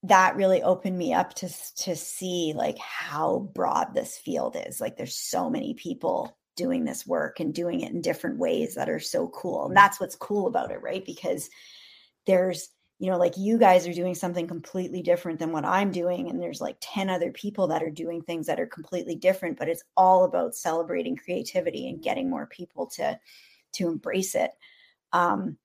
that 0.03 0.37
really 0.37 0.63
opened 0.63 0.99
me 0.99 1.15
up 1.15 1.33
to 1.37 1.49
to 1.77 1.97
see 1.97 2.53
like 2.55 2.77
how 2.77 3.51
broad 3.55 3.95
this 3.95 4.19
field 4.19 4.55
is. 4.67 4.83
Like 4.83 4.99
there's 4.99 5.17
so 5.17 5.49
many 5.49 5.73
people 5.73 6.37
doing 6.57 6.85
this 6.85 7.07
work 7.07 7.41
and 7.41 7.55
doing 7.55 7.81
it 7.81 7.93
in 7.93 8.01
different 8.01 8.39
ways 8.39 8.75
that 8.75 8.89
are 8.89 9.01
so 9.01 9.29
cool 9.29 9.67
and 9.67 9.77
that's 9.77 10.01
what's 10.01 10.17
cool 10.17 10.47
about 10.47 10.71
it 10.71 10.83
right? 10.83 11.05
Because 11.05 11.49
there's 12.27 12.71
you 12.99 13.11
know 13.11 13.19
like 13.19 13.37
you 13.37 13.59
guys 13.59 13.87
are 13.87 13.93
doing 13.93 14.15
something 14.15 14.47
completely 14.47 15.03
different 15.03 15.39
than 15.39 15.53
what 15.53 15.65
i'm 15.65 15.91
doing 15.91 16.31
and 16.31 16.41
there's 16.41 16.61
like 16.61 16.77
10 16.81 17.11
other 17.11 17.31
people 17.31 17.67
that 17.67 17.83
are 17.83 17.91
doing 17.91 18.23
things 18.23 18.47
that 18.47 18.59
are 18.59 18.67
completely 18.67 19.15
different 19.15 19.59
but 19.59 19.69
it's 19.69 19.85
all 19.97 20.25
about 20.25 20.55
celebrating 20.55 21.17
creativity 21.17 21.89
and 21.89 22.03
getting 22.03 22.31
more 22.31 22.47
people 22.47 22.87
to 22.87 23.19
to 23.73 23.89
embrace 23.89 24.35
it. 24.35 24.53
Um 25.13 25.59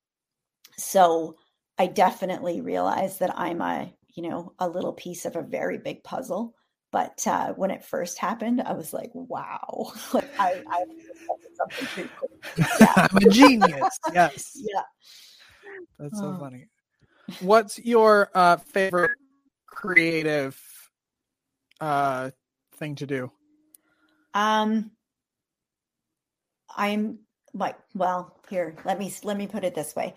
so 0.76 1.36
i 1.78 1.86
definitely 1.86 2.60
realize 2.60 3.18
that 3.18 3.38
i'm 3.38 3.60
a 3.60 3.92
you 4.14 4.28
know 4.28 4.52
a 4.58 4.68
little 4.68 4.92
piece 4.92 5.24
of 5.24 5.36
a 5.36 5.42
very 5.42 5.78
big 5.78 6.02
puzzle 6.04 6.54
but 6.92 7.26
uh, 7.26 7.52
when 7.54 7.70
it 7.70 7.84
first 7.84 8.18
happened 8.18 8.60
i 8.62 8.72
was 8.72 8.92
like 8.92 9.10
wow 9.14 9.92
like 10.14 10.30
i 10.38 10.52
i 10.70 10.84
something 11.56 11.86
pretty 11.94 12.10
cool 12.18 12.30
yeah 12.80 12.92
I'm 13.10 13.16
a 13.16 13.30
genius. 13.30 13.98
yes. 14.14 14.52
yeah 14.56 14.82
That's 15.98 16.20
so 16.20 16.28
Oh. 16.28 16.38
funny. 16.38 16.66
What's 17.40 17.78
your 17.78 18.30
uh 18.34 18.56
favorite 18.56 19.16
creative 19.66 20.60
uh 21.80 22.30
thing 22.76 22.94
to 22.96 23.06
do? 23.06 23.30
Um, 24.34 24.90
I'm 26.74 27.18
like, 27.54 27.76
well, 27.94 28.40
here, 28.48 28.74
let 28.84 28.98
me 28.98 29.12
let 29.24 29.36
me 29.36 29.46
put 29.46 29.64
it 29.64 29.74
this 29.74 29.94
way. 29.94 30.14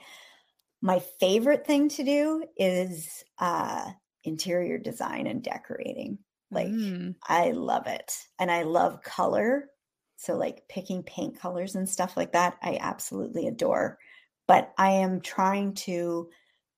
My 0.81 0.99
favorite 1.19 1.65
thing 1.65 1.89
to 1.89 2.03
do 2.03 2.45
is 2.57 3.23
uh 3.39 3.91
interior 4.23 4.77
design 4.77 5.27
and 5.27 5.43
decorating. 5.43 6.17
Like 6.55 6.67
Mm. 6.69 7.15
I 7.27 7.51
love 7.51 7.87
it. 7.87 8.17
And 8.39 8.49
I 8.49 8.63
love 8.63 9.03
color. 9.03 9.69
So 10.17 10.35
like 10.35 10.67
picking 10.67 11.03
paint 11.03 11.37
colors 11.39 11.75
and 11.75 11.87
stuff 11.87 12.17
like 12.17 12.31
that, 12.31 12.57
I 12.63 12.79
absolutely 12.81 13.47
adore. 13.47 13.99
But 14.47 14.73
I 14.77 14.91
am 14.91 15.21
trying 15.21 15.73
to 15.73 16.29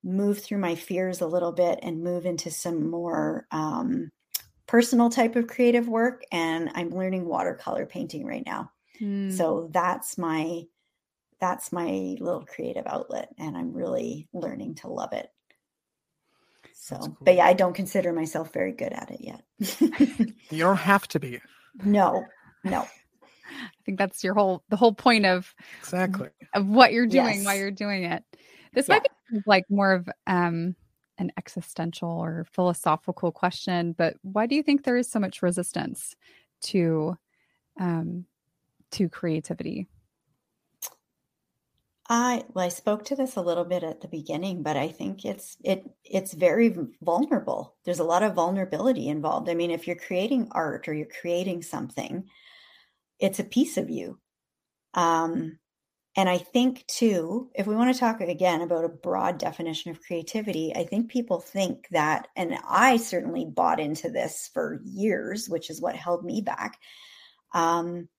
move 0.04 0.40
through 0.40 0.58
my 0.60 0.76
fears 0.76 1.22
a 1.22 1.28
little 1.28 1.52
bit 1.52 1.80
and 1.82 2.04
move 2.04 2.26
into 2.26 2.52
some 2.52 2.90
more 2.90 3.48
um 3.52 4.10
personal 4.68 5.10
type 5.10 5.36
of 5.36 5.48
creative 5.48 5.88
work 5.88 6.24
and 6.32 6.70
I'm 6.76 6.90
learning 6.90 7.26
watercolor 7.26 7.86
painting 7.86 8.26
right 8.26 8.44
now. 8.46 8.72
Mm. 9.02 9.32
So 9.32 9.70
that's 9.72 10.18
my 10.18 10.64
that's 11.40 11.72
my 11.72 12.18
little 12.20 12.46
creative 12.46 12.86
outlet 12.88 13.30
and 13.38 13.56
I'm 13.56 13.74
really 13.74 14.28
learning 14.34 14.76
to 14.76 14.88
love 14.90 15.14
it. 15.14 15.30
So, 16.80 16.98
cool. 16.98 17.18
but 17.22 17.36
yeah, 17.36 17.46
I 17.46 17.54
don't 17.54 17.74
consider 17.74 18.14
myself 18.14 18.54
very 18.54 18.72
good 18.72 18.94
at 18.94 19.12
it 19.12 19.22
yet. 19.22 19.44
You 20.50 20.60
don't 20.64 20.78
have 20.78 21.08
to 21.10 21.20
be. 21.20 21.42
no. 21.84 22.26
No. 22.64 22.84
I 23.50 23.70
think 23.86 23.98
that's 23.98 24.24
your 24.24 24.34
whole 24.34 24.64
the 24.70 24.76
whole 24.78 24.94
point 24.94 25.26
of 25.26 25.54
Exactly. 25.80 26.30
of 26.54 26.68
what 26.68 26.94
you're 26.94 27.08
doing 27.08 27.44
while 27.44 27.54
Yes. 27.56 27.60
you're 27.60 27.72
doing 27.72 28.04
it. 28.06 28.24
This 28.74 28.88
Yeah. 28.88 28.96
might 28.96 29.04
be 29.32 29.42
like 29.46 29.66
more 29.70 29.92
of 29.94 30.08
um 30.28 30.76
an 31.18 31.32
existential 31.38 32.10
or 32.10 32.46
philosophical 32.54 33.32
question, 33.32 33.94
but 33.98 34.16
why 34.22 34.46
do 34.46 34.56
you 34.56 34.64
think 34.64 34.84
there 34.84 34.98
is 34.98 35.10
so 35.10 35.20
much 35.20 35.42
resistance 35.42 36.16
to 36.62 37.18
um 37.80 38.26
to 38.92 39.10
creativity? 39.10 39.88
I 42.10 42.44
I 42.56 42.70
spoke 42.70 43.04
to 43.06 43.16
this 43.16 43.36
a 43.36 43.42
little 43.42 43.66
bit 43.66 43.84
at 43.84 44.02
the 44.02 44.08
beginning, 44.08 44.64
but 44.64 44.78
I 44.78 44.88
think 44.90 45.26
it's 45.26 45.58
it 45.64 45.84
it's 46.04 46.34
very 46.34 46.74
vulnerable. 47.02 47.76
There's 47.86 48.00
a 48.00 48.06
lot 48.06 48.24
of 48.24 48.36
vulnerability 48.36 49.08
involved. 49.10 49.50
I 49.50 49.54
mean, 49.56 49.72
if 49.72 49.88
you're 49.88 49.98
creating 49.98 50.50
art 50.52 50.88
or 50.88 50.94
you're 50.94 51.08
creating 51.22 51.64
something, 51.64 52.26
it's 53.20 53.40
a 53.40 53.44
piece 53.44 53.78
of 53.78 53.90
you. 53.90 54.20
Um, 54.94 55.60
and 56.16 56.30
I 56.30 56.40
think 56.40 56.86
too, 56.88 57.52
if 57.56 57.68
we 57.68 57.76
want 57.76 57.94
to 57.94 58.00
talk 58.00 58.22
again 58.22 58.62
about 58.62 58.86
a 58.86 58.90
broad 58.90 59.38
definition 59.38 59.92
of 59.92 60.02
creativity, 60.02 60.74
I 60.76 60.84
think 60.84 61.12
people 61.12 61.40
think 61.40 61.88
that, 61.92 62.28
and 62.36 62.58
I 62.68 62.98
certainly 62.98 63.46
bought 63.46 63.80
into 63.80 64.10
this 64.10 64.50
for 64.54 64.82
years, 64.84 65.48
which 65.48 65.70
is 65.70 65.80
what 65.82 65.96
held 65.96 66.26
me 66.26 66.42
back. 66.42 66.80
Um, 67.54 68.10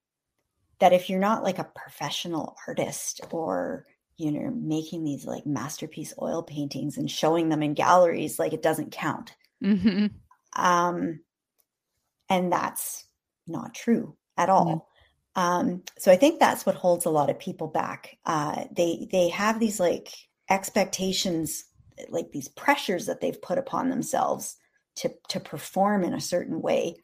that 0.80 0.92
if 0.92 1.10
you're 1.10 1.18
not 1.18 1.42
like 1.42 1.58
a 1.58 1.70
professional 1.74 2.56
artist 2.66 3.20
or 3.30 3.86
you 4.16 4.32
know 4.32 4.50
making 4.50 5.04
these 5.04 5.24
like 5.24 5.46
masterpiece 5.46 6.14
oil 6.20 6.42
paintings 6.42 6.96
and 6.96 7.10
showing 7.10 7.48
them 7.48 7.62
in 7.62 7.74
galleries 7.74 8.38
like 8.38 8.52
it 8.52 8.62
doesn't 8.62 8.92
count. 8.92 9.34
Hmm 9.62 10.06
um 10.54 11.20
and 12.28 12.52
that's 12.52 13.06
not 13.46 13.74
true 13.74 14.16
at 14.36 14.50
all. 14.50 14.88
Um 15.36 15.82
so 15.98 16.10
i 16.10 16.16
think 16.16 16.40
that's 16.40 16.66
what 16.66 16.74
holds 16.74 17.04
a 17.04 17.10
lot 17.10 17.30
of 17.30 17.38
people 17.38 17.68
back. 17.68 18.16
Uh 18.24 18.64
they 18.72 19.08
they 19.10 19.28
have 19.28 19.60
these 19.60 19.78
like 19.78 20.12
expectations 20.50 21.64
like 22.08 22.30
these 22.32 22.48
pressures 22.48 23.06
that 23.06 23.20
they've 23.20 23.40
put 23.42 23.58
upon 23.58 23.90
themselves 23.90 24.56
to 24.96 25.10
to 25.28 25.40
perform 25.40 26.02
in 26.02 26.14
a 26.14 26.20
certain 26.20 26.60
way 26.60 26.96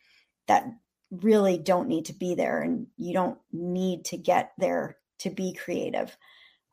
that 0.46 0.64
really 1.10 1.58
don't 1.58 1.88
need 1.88 2.06
to 2.06 2.12
be 2.12 2.34
there 2.34 2.60
and 2.60 2.86
you 2.96 3.12
don't 3.12 3.38
need 3.52 4.04
to 4.06 4.16
get 4.16 4.52
there 4.58 4.96
to 5.20 5.30
be 5.30 5.52
creative. 5.52 6.16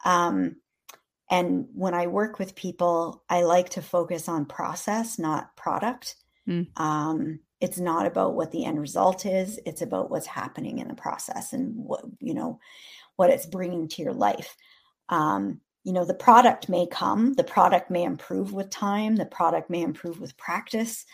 Um, 0.04 0.58
and 1.30 1.68
when 1.74 1.94
I 1.94 2.08
work 2.08 2.40
with 2.40 2.56
people, 2.56 3.24
I 3.30 3.44
like 3.44 3.70
to 3.70 3.82
focus 3.82 4.28
on 4.28 4.46
process, 4.46 5.18
not 5.18 5.56
product. 5.56 6.16
Mm. 6.48 6.68
Um, 6.80 7.40
it's 7.62 7.80
not 7.80 8.08
about 8.08 8.34
what 8.34 8.52
the 8.52 8.66
end 8.66 8.82
result 8.82 9.26
is 9.26 9.60
it's 9.66 9.84
about 9.84 10.10
what's 10.10 10.26
happening 10.26 10.80
in 10.80 10.88
the 10.88 10.96
process 10.96 11.54
and 11.54 11.76
what 11.76 12.04
you 12.20 12.34
know 12.34 12.60
what 13.16 13.30
it's 13.30 13.46
bringing 13.46 13.88
to 13.88 14.02
your 14.02 14.14
life 14.14 14.58
um, 15.10 15.62
you 15.84 15.94
know 15.94 16.04
the 16.04 16.14
product 16.14 16.68
may 16.68 16.88
come 16.88 17.34
the 17.34 17.44
product 17.44 17.90
may 17.90 18.04
improve 18.04 18.52
with 18.52 18.70
time 18.70 19.16
the 19.16 19.26
product 19.26 19.70
may 19.70 19.82
improve 19.82 20.20
with 20.20 20.36
practice 20.38 21.06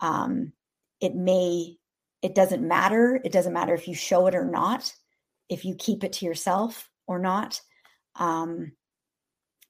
um, 0.00 0.52
it 1.00 1.14
may 1.14 1.76
it 2.22 2.34
doesn't 2.34 2.66
matter 2.66 3.20
it 3.24 3.32
doesn't 3.32 3.52
matter 3.52 3.74
if 3.74 3.88
you 3.88 3.94
show 3.94 4.26
it 4.26 4.34
or 4.34 4.44
not 4.44 4.92
if 5.48 5.64
you 5.64 5.74
keep 5.74 6.04
it 6.04 6.12
to 6.12 6.24
yourself 6.26 6.88
or 7.06 7.18
not 7.18 7.60
um, 8.16 8.72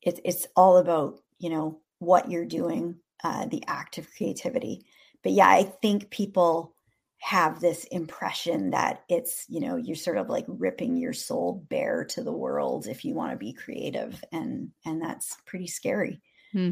it, 0.03 0.21
it's 0.25 0.47
all 0.57 0.79
about 0.79 1.21
you 1.39 1.51
know 1.51 1.81
what 1.99 2.31
you're 2.31 2.47
doing 2.47 2.97
uh, 3.23 3.47
the 3.47 3.63
act 3.67 3.99
of 3.99 4.09
creativity 4.17 4.85
but 5.23 5.33
yeah, 5.33 5.49
I 5.49 5.65
think 5.65 6.11
people 6.11 6.75
have 7.19 7.61
this 7.61 7.85
impression 7.85 8.71
that 8.71 9.03
it's, 9.09 9.45
you 9.49 9.61
know, 9.61 9.77
you're 9.77 9.97
sort 9.97 10.17
of 10.17 10.31
like 10.31 10.47
ripping 10.49 10.97
your 10.97 11.13
soul 11.13 11.67
bare 11.69 12.05
to 12.05 12.23
the 12.23 12.33
world 12.33 12.87
if 12.87 13.05
you 13.05 13.15
want 13.15 13.33
to 13.33 13.37
be 13.37 13.53
creative. 13.53 14.23
And 14.33 14.71
and 14.87 15.03
that's 15.03 15.37
pretty 15.47 15.67
scary. 15.67 16.23
Hmm. 16.53 16.71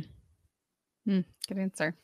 Hmm. 1.05 1.21
Good 1.47 1.59
answer. 1.59 1.95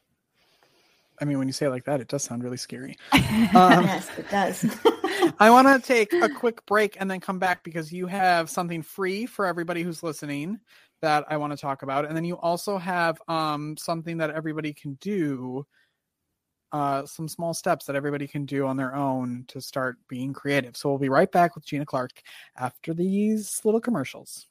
I 1.20 1.24
mean, 1.24 1.38
when 1.38 1.46
you 1.46 1.52
say 1.52 1.66
it 1.66 1.70
like 1.70 1.84
that, 1.84 2.00
it 2.00 2.08
does 2.08 2.22
sound 2.22 2.42
really 2.42 2.56
scary. 2.56 2.96
Um, 3.54 3.84
yes, 3.84 4.08
it 4.16 4.28
does. 4.30 4.64
I 5.38 5.50
want 5.50 5.68
to 5.68 5.86
take 5.86 6.12
a 6.12 6.28
quick 6.28 6.64
break 6.66 6.96
and 7.00 7.10
then 7.10 7.20
come 7.20 7.38
back 7.38 7.62
because 7.62 7.92
you 7.92 8.06
have 8.06 8.48
something 8.48 8.82
free 8.82 9.26
for 9.26 9.46
everybody 9.46 9.82
who's 9.82 10.02
listening 10.02 10.58
that 11.02 11.24
I 11.28 11.36
want 11.36 11.52
to 11.52 11.56
talk 11.56 11.82
about, 11.82 12.06
and 12.06 12.16
then 12.16 12.24
you 12.24 12.36
also 12.38 12.78
have 12.78 13.20
um, 13.28 13.76
something 13.76 14.18
that 14.18 14.30
everybody 14.30 14.72
can 14.72 14.94
do 14.94 15.66
uh, 16.74 17.06
some 17.06 17.28
small 17.28 17.54
steps 17.54 17.86
that 17.86 17.94
everybody 17.94 18.26
can 18.26 18.44
do 18.44 18.66
on 18.66 18.76
their 18.76 18.96
own 18.96 19.44
to 19.46 19.60
start 19.60 19.96
being 20.08 20.32
creative. 20.32 20.76
So 20.76 20.88
we'll 20.88 20.98
be 20.98 21.08
right 21.08 21.30
back 21.30 21.54
with 21.54 21.64
Gina 21.64 21.86
Clark 21.86 22.20
after 22.56 22.92
these 22.92 23.60
little 23.64 23.80
commercials. 23.80 24.48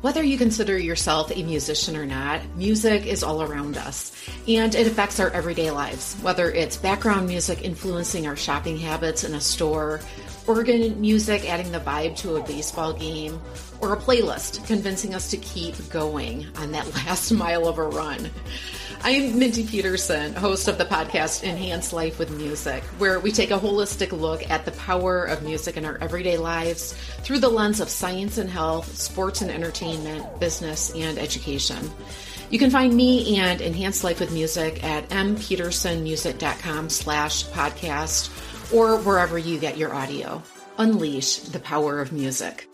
Whether 0.00 0.22
you 0.22 0.38
consider 0.38 0.78
yourself 0.78 1.30
a 1.30 1.42
musician 1.42 1.94
or 1.94 2.06
not, 2.06 2.40
music 2.56 3.04
is 3.04 3.22
all 3.22 3.42
around 3.42 3.76
us 3.76 4.12
and 4.48 4.74
it 4.74 4.86
affects 4.86 5.20
our 5.20 5.28
everyday 5.30 5.70
lives. 5.70 6.14
Whether 6.22 6.50
it's 6.50 6.78
background 6.78 7.28
music 7.28 7.64
influencing 7.64 8.26
our 8.26 8.36
shopping 8.36 8.78
habits 8.78 9.24
in 9.24 9.34
a 9.34 9.40
store, 9.40 10.00
organ 10.46 10.98
music 11.00 11.48
adding 11.48 11.70
the 11.70 11.80
vibe 11.80 12.16
to 12.18 12.36
a 12.36 12.42
baseball 12.46 12.94
game, 12.94 13.38
or 13.80 13.92
a 13.92 13.96
playlist 13.96 14.66
convincing 14.66 15.14
us 15.14 15.30
to 15.30 15.36
keep 15.36 15.74
going 15.90 16.46
on 16.56 16.72
that 16.72 16.92
last 16.94 17.32
mile 17.32 17.66
of 17.66 17.78
a 17.78 17.82
run. 17.84 18.30
I'm 19.02 19.38
Mindy 19.38 19.66
Peterson, 19.66 20.34
host 20.34 20.68
of 20.68 20.76
the 20.76 20.84
podcast 20.84 21.42
Enhance 21.42 21.92
Life 21.92 22.18
with 22.18 22.30
Music, 22.36 22.82
where 22.98 23.18
we 23.18 23.32
take 23.32 23.50
a 23.50 23.58
holistic 23.58 24.12
look 24.12 24.48
at 24.50 24.66
the 24.66 24.72
power 24.72 25.24
of 25.24 25.42
music 25.42 25.78
in 25.78 25.86
our 25.86 25.96
everyday 26.02 26.36
lives 26.36 26.92
through 27.22 27.38
the 27.38 27.48
lens 27.48 27.80
of 27.80 27.88
science 27.88 28.36
and 28.36 28.50
health, 28.50 28.94
sports 28.98 29.40
and 29.40 29.50
entertainment, 29.50 30.38
business, 30.38 30.92
and 30.94 31.18
education. 31.18 31.78
You 32.50 32.58
can 32.58 32.70
find 32.70 32.94
me 32.94 33.38
and 33.38 33.62
Enhance 33.62 34.04
Life 34.04 34.20
with 34.20 34.32
Music 34.32 34.84
at 34.84 35.08
mpetersonmusic.com 35.08 36.90
slash 36.90 37.46
podcast 37.46 38.74
or 38.74 38.98
wherever 38.98 39.38
you 39.38 39.58
get 39.58 39.78
your 39.78 39.94
audio. 39.94 40.42
Unleash 40.76 41.38
the 41.38 41.60
power 41.60 42.00
of 42.00 42.12
music. 42.12 42.69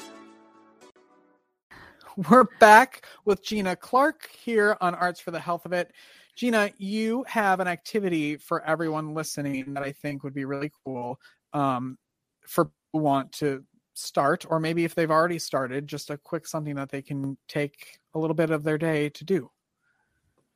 We're 2.31 2.45
back 2.61 3.05
with 3.27 3.45
Gina 3.45 3.77
Clark 3.77 4.31
here 4.31 4.79
on 4.81 4.95
Arts 4.95 5.21
for 5.21 5.33
the 5.33 5.39
Health 5.41 5.67
of 5.67 5.75
It. 5.75 5.93
Gina, 6.35 6.71
you 6.79 7.27
have 7.29 7.61
an 7.61 7.69
activity 7.69 8.39
for 8.39 8.65
everyone 8.65 9.13
listening 9.13 9.75
that 9.75 9.83
I 9.83 9.93
think 9.93 10.25
would 10.25 10.33
be 10.33 10.47
really 10.47 10.71
cool 10.83 11.21
um, 11.53 11.99
for 12.47 12.71
want 12.95 13.33
to 13.33 13.63
start, 13.93 14.47
or 14.49 14.59
maybe 14.59 14.85
if 14.85 14.95
they've 14.95 15.11
already 15.11 15.39
started, 15.39 15.87
just 15.87 16.09
a 16.09 16.17
quick 16.17 16.47
something 16.47 16.75
that 16.77 16.89
they 16.89 17.03
can 17.03 17.37
take 17.49 17.99
a 18.15 18.19
little 18.19 18.35
bit 18.35 18.51
of 18.51 18.65
their 18.65 18.79
day 18.79 19.11
to 19.11 19.23
do. 19.23 19.51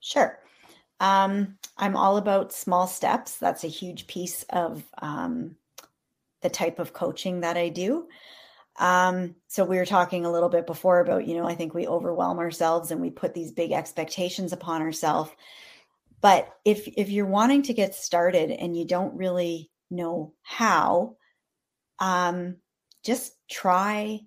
Sure. 0.01 0.39
Um, 0.99 1.59
I'm 1.77 1.95
all 1.95 2.17
about 2.17 2.55
small 2.55 2.87
steps. 2.87 3.37
That's 3.37 3.65
a 3.65 3.69
huge 3.69 4.07
piece 4.07 4.45
of 4.49 4.83
um, 5.03 5.57
the 6.41 6.49
type 6.49 6.79
of 6.79 6.95
coaching 6.95 7.41
that 7.41 7.59
I 7.59 7.69
do. 7.69 8.09
Um, 8.81 9.37
so 9.47 9.65
we 9.65 9.77
were 9.77 9.85
talking 9.85 10.25
a 10.25 10.33
little 10.33 10.49
bit 10.49 10.67
before 10.67 11.01
about, 11.01 11.29
you 11.29 11.37
know, 11.37 11.47
I 11.47 11.55
think 11.55 11.75
we 11.75 11.87
overwhelm 11.87 12.39
ourselves 12.39 12.91
and 12.91 13.01
we 13.01 13.11
put 13.11 13.35
these 13.35 13.53
big 13.53 13.73
expectations 13.73 14.55
upon 14.55 14.81
ourselves. 14.81 15.31
But 16.23 16.51
if 16.65 16.89
if 16.97 17.11
you're 17.11 17.27
wanting 17.27 17.63
to 17.65 17.75
get 17.75 17.95
started 17.95 18.51
and 18.51 18.77
you 18.77 18.87
don't 18.87 19.17
really 19.17 19.71
know 19.91 20.33
how, 20.43 21.17
um, 21.99 22.57
just 23.05 23.35
try 23.51 24.21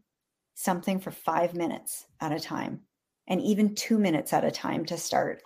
something 0.54 1.00
for 1.00 1.12
five 1.12 1.56
minutes 1.56 2.06
at 2.22 2.32
a 2.32 2.40
time, 2.40 2.82
and 3.28 3.42
even 3.42 3.74
two 3.74 3.98
minutes 3.98 4.34
at 4.34 4.46
a 4.46 4.52
time 4.52 4.86
to 4.86 4.98
start. 4.98 5.42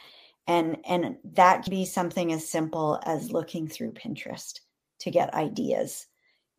And 0.48 0.78
and 0.86 1.18
that 1.34 1.64
can 1.64 1.72
be 1.72 1.86
something 1.86 2.34
as 2.34 2.50
simple 2.50 3.00
as 3.06 3.32
looking 3.32 3.70
through 3.70 3.94
Pinterest 3.94 4.60
to 5.00 5.12
get 5.12 5.34
ideas. 5.34 6.08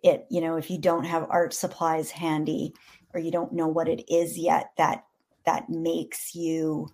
It 0.03 0.27
you 0.31 0.41
know 0.41 0.57
if 0.57 0.71
you 0.71 0.79
don't 0.79 1.05
have 1.05 1.27
art 1.29 1.53
supplies 1.53 2.11
handy 2.11 2.75
or 3.13 3.21
you 3.21 3.31
don't 3.31 3.53
know 3.53 3.69
what 3.69 3.89
it 3.89 4.05
is 4.13 4.39
yet 4.39 4.71
that 4.77 5.05
that 5.45 5.69
makes 5.69 6.35
you 6.35 6.89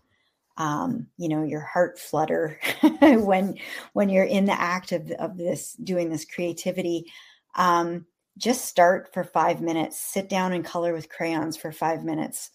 um, 0.56 1.08
you 1.16 1.28
know 1.28 1.42
your 1.42 1.60
heart 1.60 1.98
flutter 1.98 2.60
when 3.00 3.56
when 3.92 4.08
you're 4.08 4.24
in 4.24 4.44
the 4.44 4.58
act 4.58 4.92
of, 4.92 5.10
of 5.12 5.36
this 5.36 5.74
doing 5.74 6.08
this 6.08 6.24
creativity 6.24 7.12
um, 7.56 8.06
just 8.38 8.64
start 8.64 9.12
for 9.12 9.24
five 9.24 9.60
minutes 9.60 9.98
sit 9.98 10.28
down 10.28 10.52
and 10.52 10.64
color 10.64 10.92
with 10.92 11.08
crayons 11.08 11.56
for 11.56 11.72
five 11.72 12.04
minutes 12.04 12.50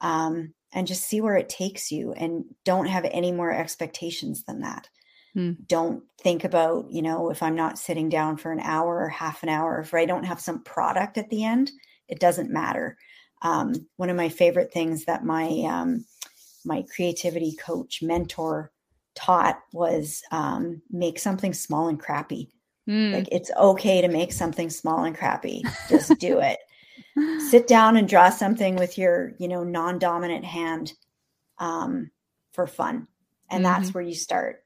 um, 0.00 0.52
and 0.72 0.86
just 0.86 1.04
see 1.04 1.20
where 1.20 1.36
it 1.36 1.48
takes 1.48 1.92
you 1.92 2.12
and 2.12 2.44
don't 2.64 2.86
have 2.86 3.04
any 3.10 3.30
more 3.30 3.52
expectations 3.52 4.44
than 4.44 4.60
that 4.60 4.88
hmm. 5.34 5.52
don't 5.66 6.02
think 6.20 6.44
about 6.44 6.90
you 6.90 7.02
know 7.02 7.30
if 7.30 7.42
i'm 7.42 7.56
not 7.56 7.78
sitting 7.78 8.08
down 8.08 8.36
for 8.36 8.52
an 8.52 8.60
hour 8.60 8.98
or 8.98 9.08
half 9.08 9.42
an 9.42 9.48
hour 9.48 9.80
if 9.80 9.92
i 9.94 10.04
don't 10.04 10.24
have 10.24 10.40
some 10.40 10.62
product 10.62 11.18
at 11.18 11.28
the 11.30 11.44
end 11.44 11.70
it 12.08 12.20
doesn't 12.20 12.50
matter 12.50 12.96
um, 13.42 13.74
one 13.96 14.08
of 14.08 14.16
my 14.16 14.28
favorite 14.28 14.72
things 14.72 15.04
that 15.04 15.24
my 15.24 15.48
um, 15.68 16.04
my 16.64 16.84
creativity 16.94 17.56
coach 17.56 18.02
mentor 18.02 18.70
taught 19.14 19.60
was 19.72 20.22
um, 20.30 20.80
make 20.90 21.18
something 21.18 21.52
small 21.52 21.88
and 21.88 22.00
crappy. 22.00 22.50
Mm. 22.88 23.12
Like 23.12 23.28
it's 23.30 23.50
okay 23.56 24.00
to 24.00 24.08
make 24.08 24.32
something 24.32 24.70
small 24.70 25.04
and 25.04 25.16
crappy. 25.16 25.62
Just 25.88 26.18
do 26.18 26.38
it. 26.40 26.58
Sit 27.50 27.66
down 27.66 27.96
and 27.96 28.08
draw 28.08 28.30
something 28.30 28.76
with 28.76 28.96
your, 28.96 29.32
you 29.38 29.48
know, 29.48 29.64
non-dominant 29.64 30.44
hand 30.44 30.92
um, 31.58 32.10
for 32.52 32.66
fun, 32.66 33.06
and 33.50 33.64
mm-hmm. 33.64 33.72
that's 33.72 33.92
where 33.92 34.02
you 34.04 34.14
start. 34.14 34.61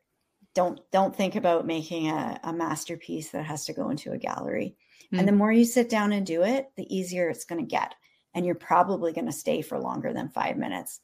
Don't 0.56 0.80
don't 0.90 1.14
think 1.14 1.36
about 1.36 1.66
making 1.66 2.08
a, 2.08 2.40
a 2.42 2.52
masterpiece 2.52 3.28
that 3.30 3.44
has 3.44 3.66
to 3.66 3.74
go 3.74 3.90
into 3.90 4.12
a 4.12 4.18
gallery. 4.18 4.74
Mm. 5.12 5.18
And 5.18 5.28
the 5.28 5.32
mm. 5.32 5.36
more 5.36 5.52
you 5.52 5.66
sit 5.66 5.90
down 5.90 6.14
and 6.14 6.26
do 6.26 6.42
it, 6.42 6.70
the 6.76 6.96
easier 6.96 7.28
it's 7.28 7.44
going 7.44 7.60
to 7.60 7.70
get, 7.70 7.94
and 8.34 8.46
you're 8.46 8.54
probably 8.54 9.12
going 9.12 9.26
to 9.26 9.32
stay 9.32 9.60
for 9.60 9.78
longer 9.78 10.14
than 10.14 10.30
five 10.30 10.56
minutes. 10.56 10.98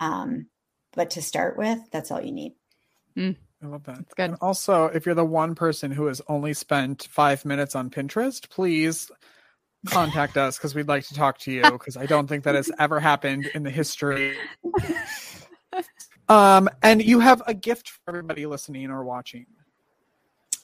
Um, 0.00 0.46
but 0.94 1.10
to 1.10 1.22
start 1.22 1.58
with, 1.58 1.78
that's 1.92 2.10
all 2.10 2.22
you 2.22 2.32
need. 2.32 2.54
Mm. 3.14 3.36
I 3.62 3.66
love 3.66 3.84
that. 3.84 3.96
That's 3.96 4.14
good. 4.14 4.30
And 4.30 4.38
also, 4.40 4.86
if 4.86 5.04
you're 5.04 5.14
the 5.14 5.22
one 5.22 5.54
person 5.54 5.90
who 5.90 6.06
has 6.06 6.22
only 6.26 6.54
spent 6.54 7.06
five 7.10 7.44
minutes 7.44 7.74
on 7.74 7.90
Pinterest, 7.90 8.48
please 8.48 9.10
contact 9.86 10.38
us 10.38 10.56
because 10.56 10.74
we'd 10.74 10.88
like 10.88 11.06
to 11.08 11.14
talk 11.14 11.38
to 11.40 11.52
you 11.52 11.62
because 11.62 11.98
I 11.98 12.06
don't 12.06 12.26
think 12.26 12.44
that 12.44 12.54
has 12.54 12.70
ever 12.78 13.00
happened 13.00 13.50
in 13.54 13.64
the 13.64 13.70
history. 13.70 14.34
Um, 16.28 16.68
and 16.82 17.02
you 17.02 17.20
have 17.20 17.42
a 17.46 17.54
gift 17.54 17.88
for 17.88 18.00
everybody 18.08 18.46
listening 18.46 18.90
or 18.90 19.04
watching. 19.04 19.46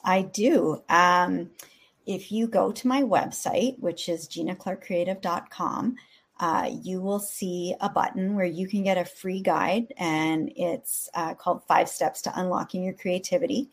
I 0.03 0.23
do. 0.23 0.81
Um, 0.89 1.51
if 2.05 2.31
you 2.31 2.47
go 2.47 2.71
to 2.71 2.87
my 2.87 3.03
website, 3.03 3.79
which 3.79 4.09
is 4.09 4.27
ginaclarkcreative.com, 4.27 5.95
uh, 6.39 6.71
you 6.81 6.99
will 6.99 7.19
see 7.19 7.75
a 7.81 7.89
button 7.89 8.35
where 8.35 8.45
you 8.45 8.67
can 8.67 8.81
get 8.81 8.97
a 8.97 9.05
free 9.05 9.41
guide, 9.41 9.93
and 9.97 10.51
it's 10.55 11.07
uh, 11.13 11.35
called 11.35 11.61
Five 11.67 11.87
Steps 11.87 12.23
to 12.23 12.39
Unlocking 12.39 12.83
Your 12.83 12.95
Creativity. 12.95 13.69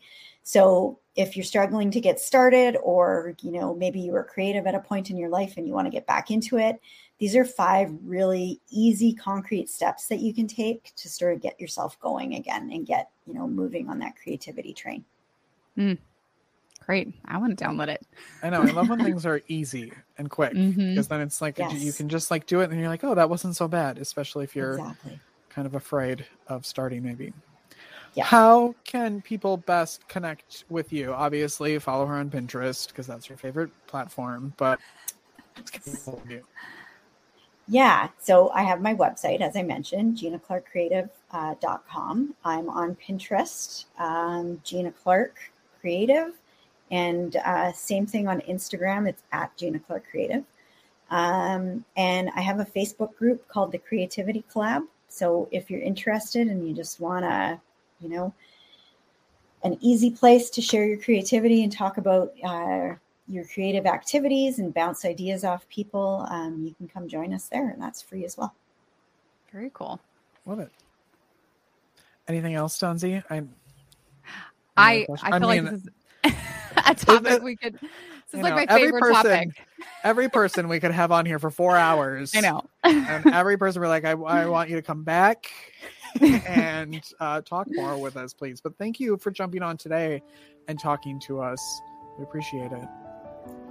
So, 0.49 0.97
if 1.15 1.37
you're 1.37 1.43
struggling 1.43 1.91
to 1.91 2.01
get 2.01 2.19
started, 2.19 2.75
or 2.81 3.35
you 3.43 3.51
know 3.51 3.75
maybe 3.75 3.99
you 3.99 4.13
were 4.13 4.23
creative 4.23 4.65
at 4.65 4.73
a 4.73 4.79
point 4.79 5.11
in 5.11 5.15
your 5.15 5.29
life 5.29 5.57
and 5.57 5.67
you 5.67 5.75
want 5.75 5.85
to 5.85 5.91
get 5.91 6.07
back 6.07 6.31
into 6.31 6.57
it, 6.57 6.81
these 7.19 7.35
are 7.35 7.45
five 7.45 7.91
really 8.03 8.59
easy, 8.71 9.13
concrete 9.13 9.69
steps 9.69 10.07
that 10.07 10.21
you 10.21 10.33
can 10.33 10.47
take 10.47 10.91
to 10.95 11.07
sort 11.07 11.35
of 11.35 11.41
get 11.41 11.61
yourself 11.61 11.99
going 11.99 12.33
again 12.33 12.71
and 12.73 12.87
get 12.87 13.11
you 13.27 13.35
know 13.35 13.47
moving 13.47 13.89
on 13.89 13.99
that 13.99 14.15
creativity 14.15 14.73
train. 14.73 15.05
Mm. 15.77 15.99
great. 16.83 17.13
I 17.25 17.37
want 17.37 17.55
to 17.55 17.63
download 17.63 17.89
it. 17.89 18.03
I 18.41 18.49
know. 18.49 18.63
I 18.63 18.71
love 18.71 18.89
when 18.89 19.03
things 19.03 19.25
are 19.27 19.43
easy 19.47 19.93
and 20.17 20.31
quick 20.31 20.53
because 20.53 21.09
then 21.09 21.21
it's 21.21 21.41
like 21.41 21.59
you 21.59 21.93
can 21.93 22.09
just 22.09 22.31
like 22.31 22.47
do 22.47 22.61
it 22.61 22.71
and 22.71 22.79
you're 22.79 22.89
like, 22.89 23.03
oh, 23.03 23.13
that 23.13 23.29
wasn't 23.29 23.55
so 23.55 23.67
bad, 23.67 23.99
especially 23.99 24.45
if 24.45 24.55
you're 24.55 24.79
Exactly. 24.79 25.19
kind 25.49 25.67
of 25.67 25.75
afraid 25.75 26.25
of 26.47 26.65
starting 26.65 27.03
maybe. 27.03 27.33
Yeah. 28.19 28.25
How 28.25 28.75
can 28.83 29.21
people 29.21 29.55
best 29.55 30.05
connect 30.09 30.65
with 30.67 30.91
you? 30.91 31.13
Obviously, 31.13 31.79
follow 31.79 32.05
her 32.05 32.15
on 32.15 32.29
Pinterest 32.29 32.89
because 32.89 33.07
that's 33.07 33.29
your 33.29 33.37
favorite 33.37 33.71
platform, 33.87 34.51
but 34.57 34.77
let's 35.55 35.71
get 35.71 35.85
people 35.85 36.21
to 36.25 36.33
you. 36.33 36.43
Yeah, 37.69 38.09
so 38.19 38.49
I 38.49 38.63
have 38.63 38.81
my 38.81 38.93
website, 38.93 39.39
as 39.39 39.55
I 39.55 39.63
mentioned, 39.63 40.17
ginaclarkcreative.com. 40.17 42.35
I'm 42.43 42.69
on 42.69 42.95
Pinterest, 42.95 43.85
um, 43.97 44.59
Gina 44.65 44.91
Clark 44.91 45.37
Creative, 45.79 46.33
and 46.91 47.37
uh, 47.37 47.71
same 47.71 48.05
thing 48.05 48.27
on 48.27 48.41
Instagram. 48.41 49.07
It's 49.07 49.23
at 49.31 49.55
Gina 49.55 49.79
Clark 49.79 50.03
Creative. 50.11 50.43
Um, 51.09 51.85
and 51.95 52.29
I 52.35 52.41
have 52.41 52.59
a 52.59 52.65
Facebook 52.65 53.15
group 53.15 53.47
called 53.47 53.71
the 53.71 53.77
Creativity 53.77 54.43
Collab. 54.53 54.87
So 55.07 55.47
if 55.53 55.71
you're 55.71 55.79
interested 55.79 56.49
and 56.49 56.67
you 56.67 56.75
just 56.75 56.99
want 56.99 57.23
to, 57.23 57.61
you 58.01 58.09
know, 58.09 58.33
an 59.63 59.77
easy 59.81 60.09
place 60.11 60.49
to 60.51 60.61
share 60.61 60.85
your 60.85 60.97
creativity 60.97 61.63
and 61.63 61.71
talk 61.71 61.97
about 61.97 62.33
uh, 62.43 62.95
your 63.27 63.43
creative 63.53 63.85
activities 63.85 64.59
and 64.59 64.73
bounce 64.73 65.05
ideas 65.05 65.43
off 65.43 65.67
people, 65.69 66.25
um, 66.29 66.63
you 66.65 66.73
can 66.75 66.87
come 66.87 67.07
join 67.07 67.33
us 67.33 67.47
there, 67.49 67.69
and 67.69 67.81
that's 67.81 68.01
free 68.01 68.25
as 68.25 68.37
well. 68.37 68.53
Very 69.51 69.69
cool. 69.73 69.99
Love 70.45 70.59
it. 70.59 70.71
Anything 72.27 72.53
else, 72.55 72.77
Donzi? 72.79 73.23
I 73.29 73.43
I? 74.77 75.05
I 75.21 75.31
I 75.35 75.39
feel 75.39 75.49
mean, 75.49 75.65
like 75.65 75.71
this 75.71 75.81
is 75.83 75.89
a 76.85 76.95
topic 76.95 77.31
it- 77.33 77.43
we 77.43 77.55
could. 77.55 77.73
This 78.31 78.37
is 78.37 78.43
like 78.43 78.51
know, 78.51 78.55
my 78.57 78.65
every 78.69 78.83
favorite 78.87 79.01
person- 79.01 79.23
topic. 79.53 79.67
every 80.03 80.29
person 80.29 80.67
we 80.69 80.79
could 80.79 80.91
have 80.91 81.11
on 81.11 81.25
here 81.25 81.39
for 81.39 81.49
four 81.49 81.75
hours. 81.87 82.35
I 82.35 82.41
know. 82.41 82.61
and 82.83 83.25
every 83.33 83.57
person 83.57 83.81
we're 83.81 83.87
like, 83.87 84.05
I, 84.05 84.11
I 84.11 84.45
want 84.45 84.69
you 84.69 84.75
to 84.75 84.83
come 84.83 85.03
back 85.03 85.51
and 86.21 87.01
uh, 87.19 87.41
talk 87.41 87.67
more 87.69 87.97
with 87.97 88.17
us, 88.17 88.33
please. 88.33 88.61
But 88.61 88.77
thank 88.77 88.99
you 88.99 89.17
for 89.17 89.31
jumping 89.31 89.63
on 89.63 89.77
today 89.77 90.21
and 90.67 90.79
talking 90.79 91.19
to 91.21 91.41
us. 91.41 91.81
We 92.17 92.23
appreciate 92.23 92.71
it. 92.71 92.87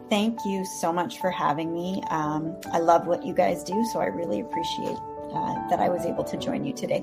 Thank 0.09 0.38
you 0.46 0.64
so 0.64 0.92
much 0.92 1.20
for 1.20 1.31
having 1.31 1.72
me. 1.74 2.03
Um, 2.11 2.57
I 2.72 2.79
love 2.79 3.07
what 3.07 3.24
you 3.24 3.35
guys 3.35 3.62
do, 3.62 3.85
so 3.92 4.01
I 4.01 4.07
really 4.07 4.40
appreciate 4.40 4.96
uh, 5.33 5.68
that 5.68 5.81
I 5.81 5.88
was 5.90 6.07
able 6.07 6.24
to 6.24 6.37
join 6.38 6.64
you 6.64 6.72
today. 6.72 7.03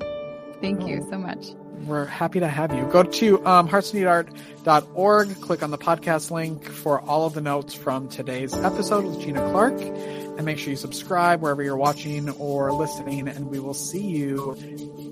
Thank 0.59 0.87
you 0.87 1.05
so 1.09 1.17
much. 1.17 1.49
We're 1.85 2.05
happy 2.05 2.39
to 2.39 2.47
have 2.47 2.73
you. 2.73 2.85
Go 2.85 3.03
to 3.03 3.45
um, 3.45 3.67
heartsneedart.org, 3.69 5.41
click 5.41 5.61
on 5.61 5.71
the 5.71 5.77
podcast 5.77 6.31
link 6.31 6.65
for 6.65 6.99
all 7.01 7.25
of 7.25 7.33
the 7.33 7.41
notes 7.41 7.73
from 7.73 8.09
today's 8.09 8.53
episode 8.53 9.05
with 9.05 9.19
Gina 9.21 9.41
Clark, 9.51 9.79
and 9.79 10.43
make 10.45 10.57
sure 10.57 10.71
you 10.71 10.77
subscribe 10.77 11.41
wherever 11.41 11.61
you're 11.61 11.77
watching 11.77 12.29
or 12.31 12.71
listening. 12.71 13.27
And 13.27 13.49
we 13.49 13.59
will 13.59 13.73
see 13.73 14.03
you. 14.03 14.55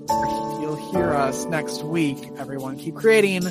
You'll 0.08 0.90
hear 0.92 1.12
us 1.12 1.44
next 1.44 1.82
week. 1.84 2.18
Everyone, 2.38 2.76
keep 2.78 2.96
creating. 2.96 3.44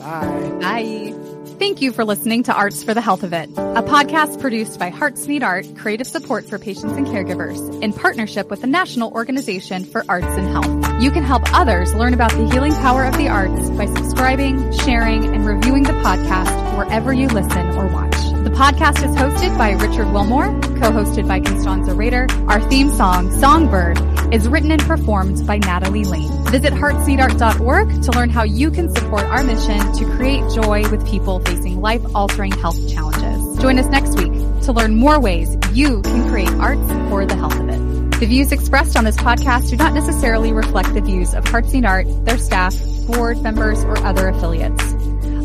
Bye. 0.00 0.58
Bye. 0.60 1.14
Thank 1.58 1.82
you 1.82 1.92
for 1.92 2.06
listening 2.06 2.42
to 2.44 2.54
Arts 2.54 2.82
for 2.82 2.94
the 2.94 3.02
Health 3.02 3.22
of 3.22 3.34
It, 3.34 3.50
a 3.50 3.82
podcast 3.82 4.40
produced 4.40 4.78
by 4.78 4.88
Hearts 4.88 5.26
Need 5.26 5.42
Art 5.42 5.66
Creative 5.76 6.06
Support 6.06 6.46
for 6.46 6.58
Patients 6.58 6.94
and 6.94 7.06
Caregivers 7.06 7.82
in 7.82 7.92
partnership 7.92 8.48
with 8.48 8.62
the 8.62 8.66
National 8.66 9.12
Organization 9.12 9.84
for 9.84 10.02
Arts 10.08 10.26
and 10.26 10.48
Health. 10.48 11.02
You 11.02 11.10
can 11.10 11.22
help 11.22 11.42
others 11.52 11.94
learn 11.94 12.14
about 12.14 12.32
the 12.32 12.48
healing 12.48 12.72
power 12.72 13.04
of 13.04 13.16
the 13.18 13.28
arts 13.28 13.68
by 13.70 13.84
subscribing, 13.84 14.72
sharing, 14.78 15.34
and 15.34 15.46
reviewing 15.46 15.82
the 15.82 15.92
podcast 15.92 16.78
wherever 16.78 17.12
you 17.12 17.28
listen 17.28 17.76
or 17.76 17.86
watch. 17.88 18.09
The 18.50 18.56
podcast 18.56 19.08
is 19.08 19.16
hosted 19.16 19.56
by 19.56 19.70
Richard 19.70 20.12
Wilmore, 20.12 20.48
co-hosted 20.80 21.26
by 21.26 21.38
Constanza 21.38 21.94
Rader. 21.94 22.26
Our 22.48 22.60
theme 22.68 22.90
song, 22.90 23.30
Songbird, 23.38 23.98
is 24.34 24.48
written 24.48 24.72
and 24.72 24.82
performed 24.82 25.46
by 25.46 25.58
Natalie 25.58 26.04
Lane. 26.04 26.30
Visit 26.46 26.72
heartsneedart.org 26.72 28.02
to 28.02 28.10
learn 28.10 28.28
how 28.28 28.42
you 28.42 28.72
can 28.72 28.92
support 28.94 29.22
our 29.22 29.44
mission 29.44 29.80
to 29.94 30.04
create 30.16 30.42
joy 30.52 30.82
with 30.90 31.06
people 31.06 31.38
facing 31.40 31.80
life-altering 31.80 32.50
health 32.50 32.76
challenges. 32.92 33.62
Join 33.62 33.78
us 33.78 33.86
next 33.86 34.18
week 34.18 34.32
to 34.64 34.72
learn 34.72 34.96
more 34.96 35.20
ways 35.20 35.56
you 35.72 36.02
can 36.02 36.28
create 36.28 36.50
arts 36.54 36.86
for 37.08 37.24
the 37.24 37.36
health 37.36 37.58
of 37.58 37.68
it. 37.68 38.18
The 38.18 38.26
views 38.26 38.50
expressed 38.50 38.96
on 38.96 39.04
this 39.04 39.16
podcast 39.16 39.70
do 39.70 39.76
not 39.76 39.94
necessarily 39.94 40.52
reflect 40.52 40.92
the 40.92 41.00
views 41.00 41.34
of 41.34 41.46
Hearts 41.46 41.72
Need 41.72 41.84
Art, 41.86 42.06
their 42.26 42.36
staff, 42.36 42.74
board 43.06 43.40
members, 43.42 43.84
or 43.84 43.96
other 44.04 44.28
affiliates. 44.28 44.92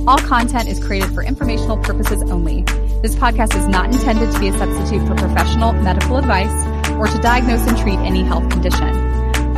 All 0.08 0.20
content 0.20 0.68
is 0.68 0.84
created 0.84 1.10
for 1.12 1.24
informational 1.24 1.78
purposes 1.78 2.22
only. 2.30 2.63
This 3.01 3.15
podcast 3.15 3.55
is 3.55 3.67
not 3.67 3.93
intended 3.93 4.31
to 4.31 4.39
be 4.39 4.47
a 4.47 4.58
substitute 4.58 5.08
for 5.08 5.15
professional 5.15 5.73
medical 5.73 6.17
advice 6.17 6.89
or 6.91 7.08
to 7.08 7.17
diagnose 7.21 7.67
and 7.67 7.77
treat 7.77 7.99
any 7.99 8.23
health 8.23 8.49
condition. 8.49 9.05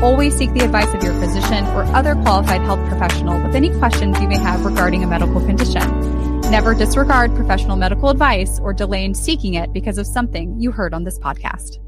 Always 0.04 0.36
seek 0.36 0.54
the 0.54 0.62
advice 0.62 0.94
of 0.94 1.04
your 1.04 1.14
physician 1.14 1.66
or 1.68 1.84
other 1.96 2.16
qualified 2.16 2.62
health 2.62 2.86
professional 2.90 3.42
with 3.42 3.56
any 3.56 3.70
questions 3.80 4.20
you 4.20 4.28
may 4.28 4.38
have 4.38 4.66
regarding 4.66 5.04
a 5.04 5.08
medical 5.08 5.40
condition. 5.46 6.42
Never 6.42 6.74
disregard 6.74 7.36
professional 7.36 7.78
medical 7.78 8.10
advice 8.10 8.60
or 8.60 8.74
delay 8.74 9.06
in 9.06 9.14
seeking 9.14 9.54
it 9.54 9.74
because 9.74 9.98
of 9.98 10.06
something 10.06 10.60
you 10.60 10.72
heard 10.72 10.94
on 10.94 11.04
this 11.04 11.18
podcast. 11.18 11.80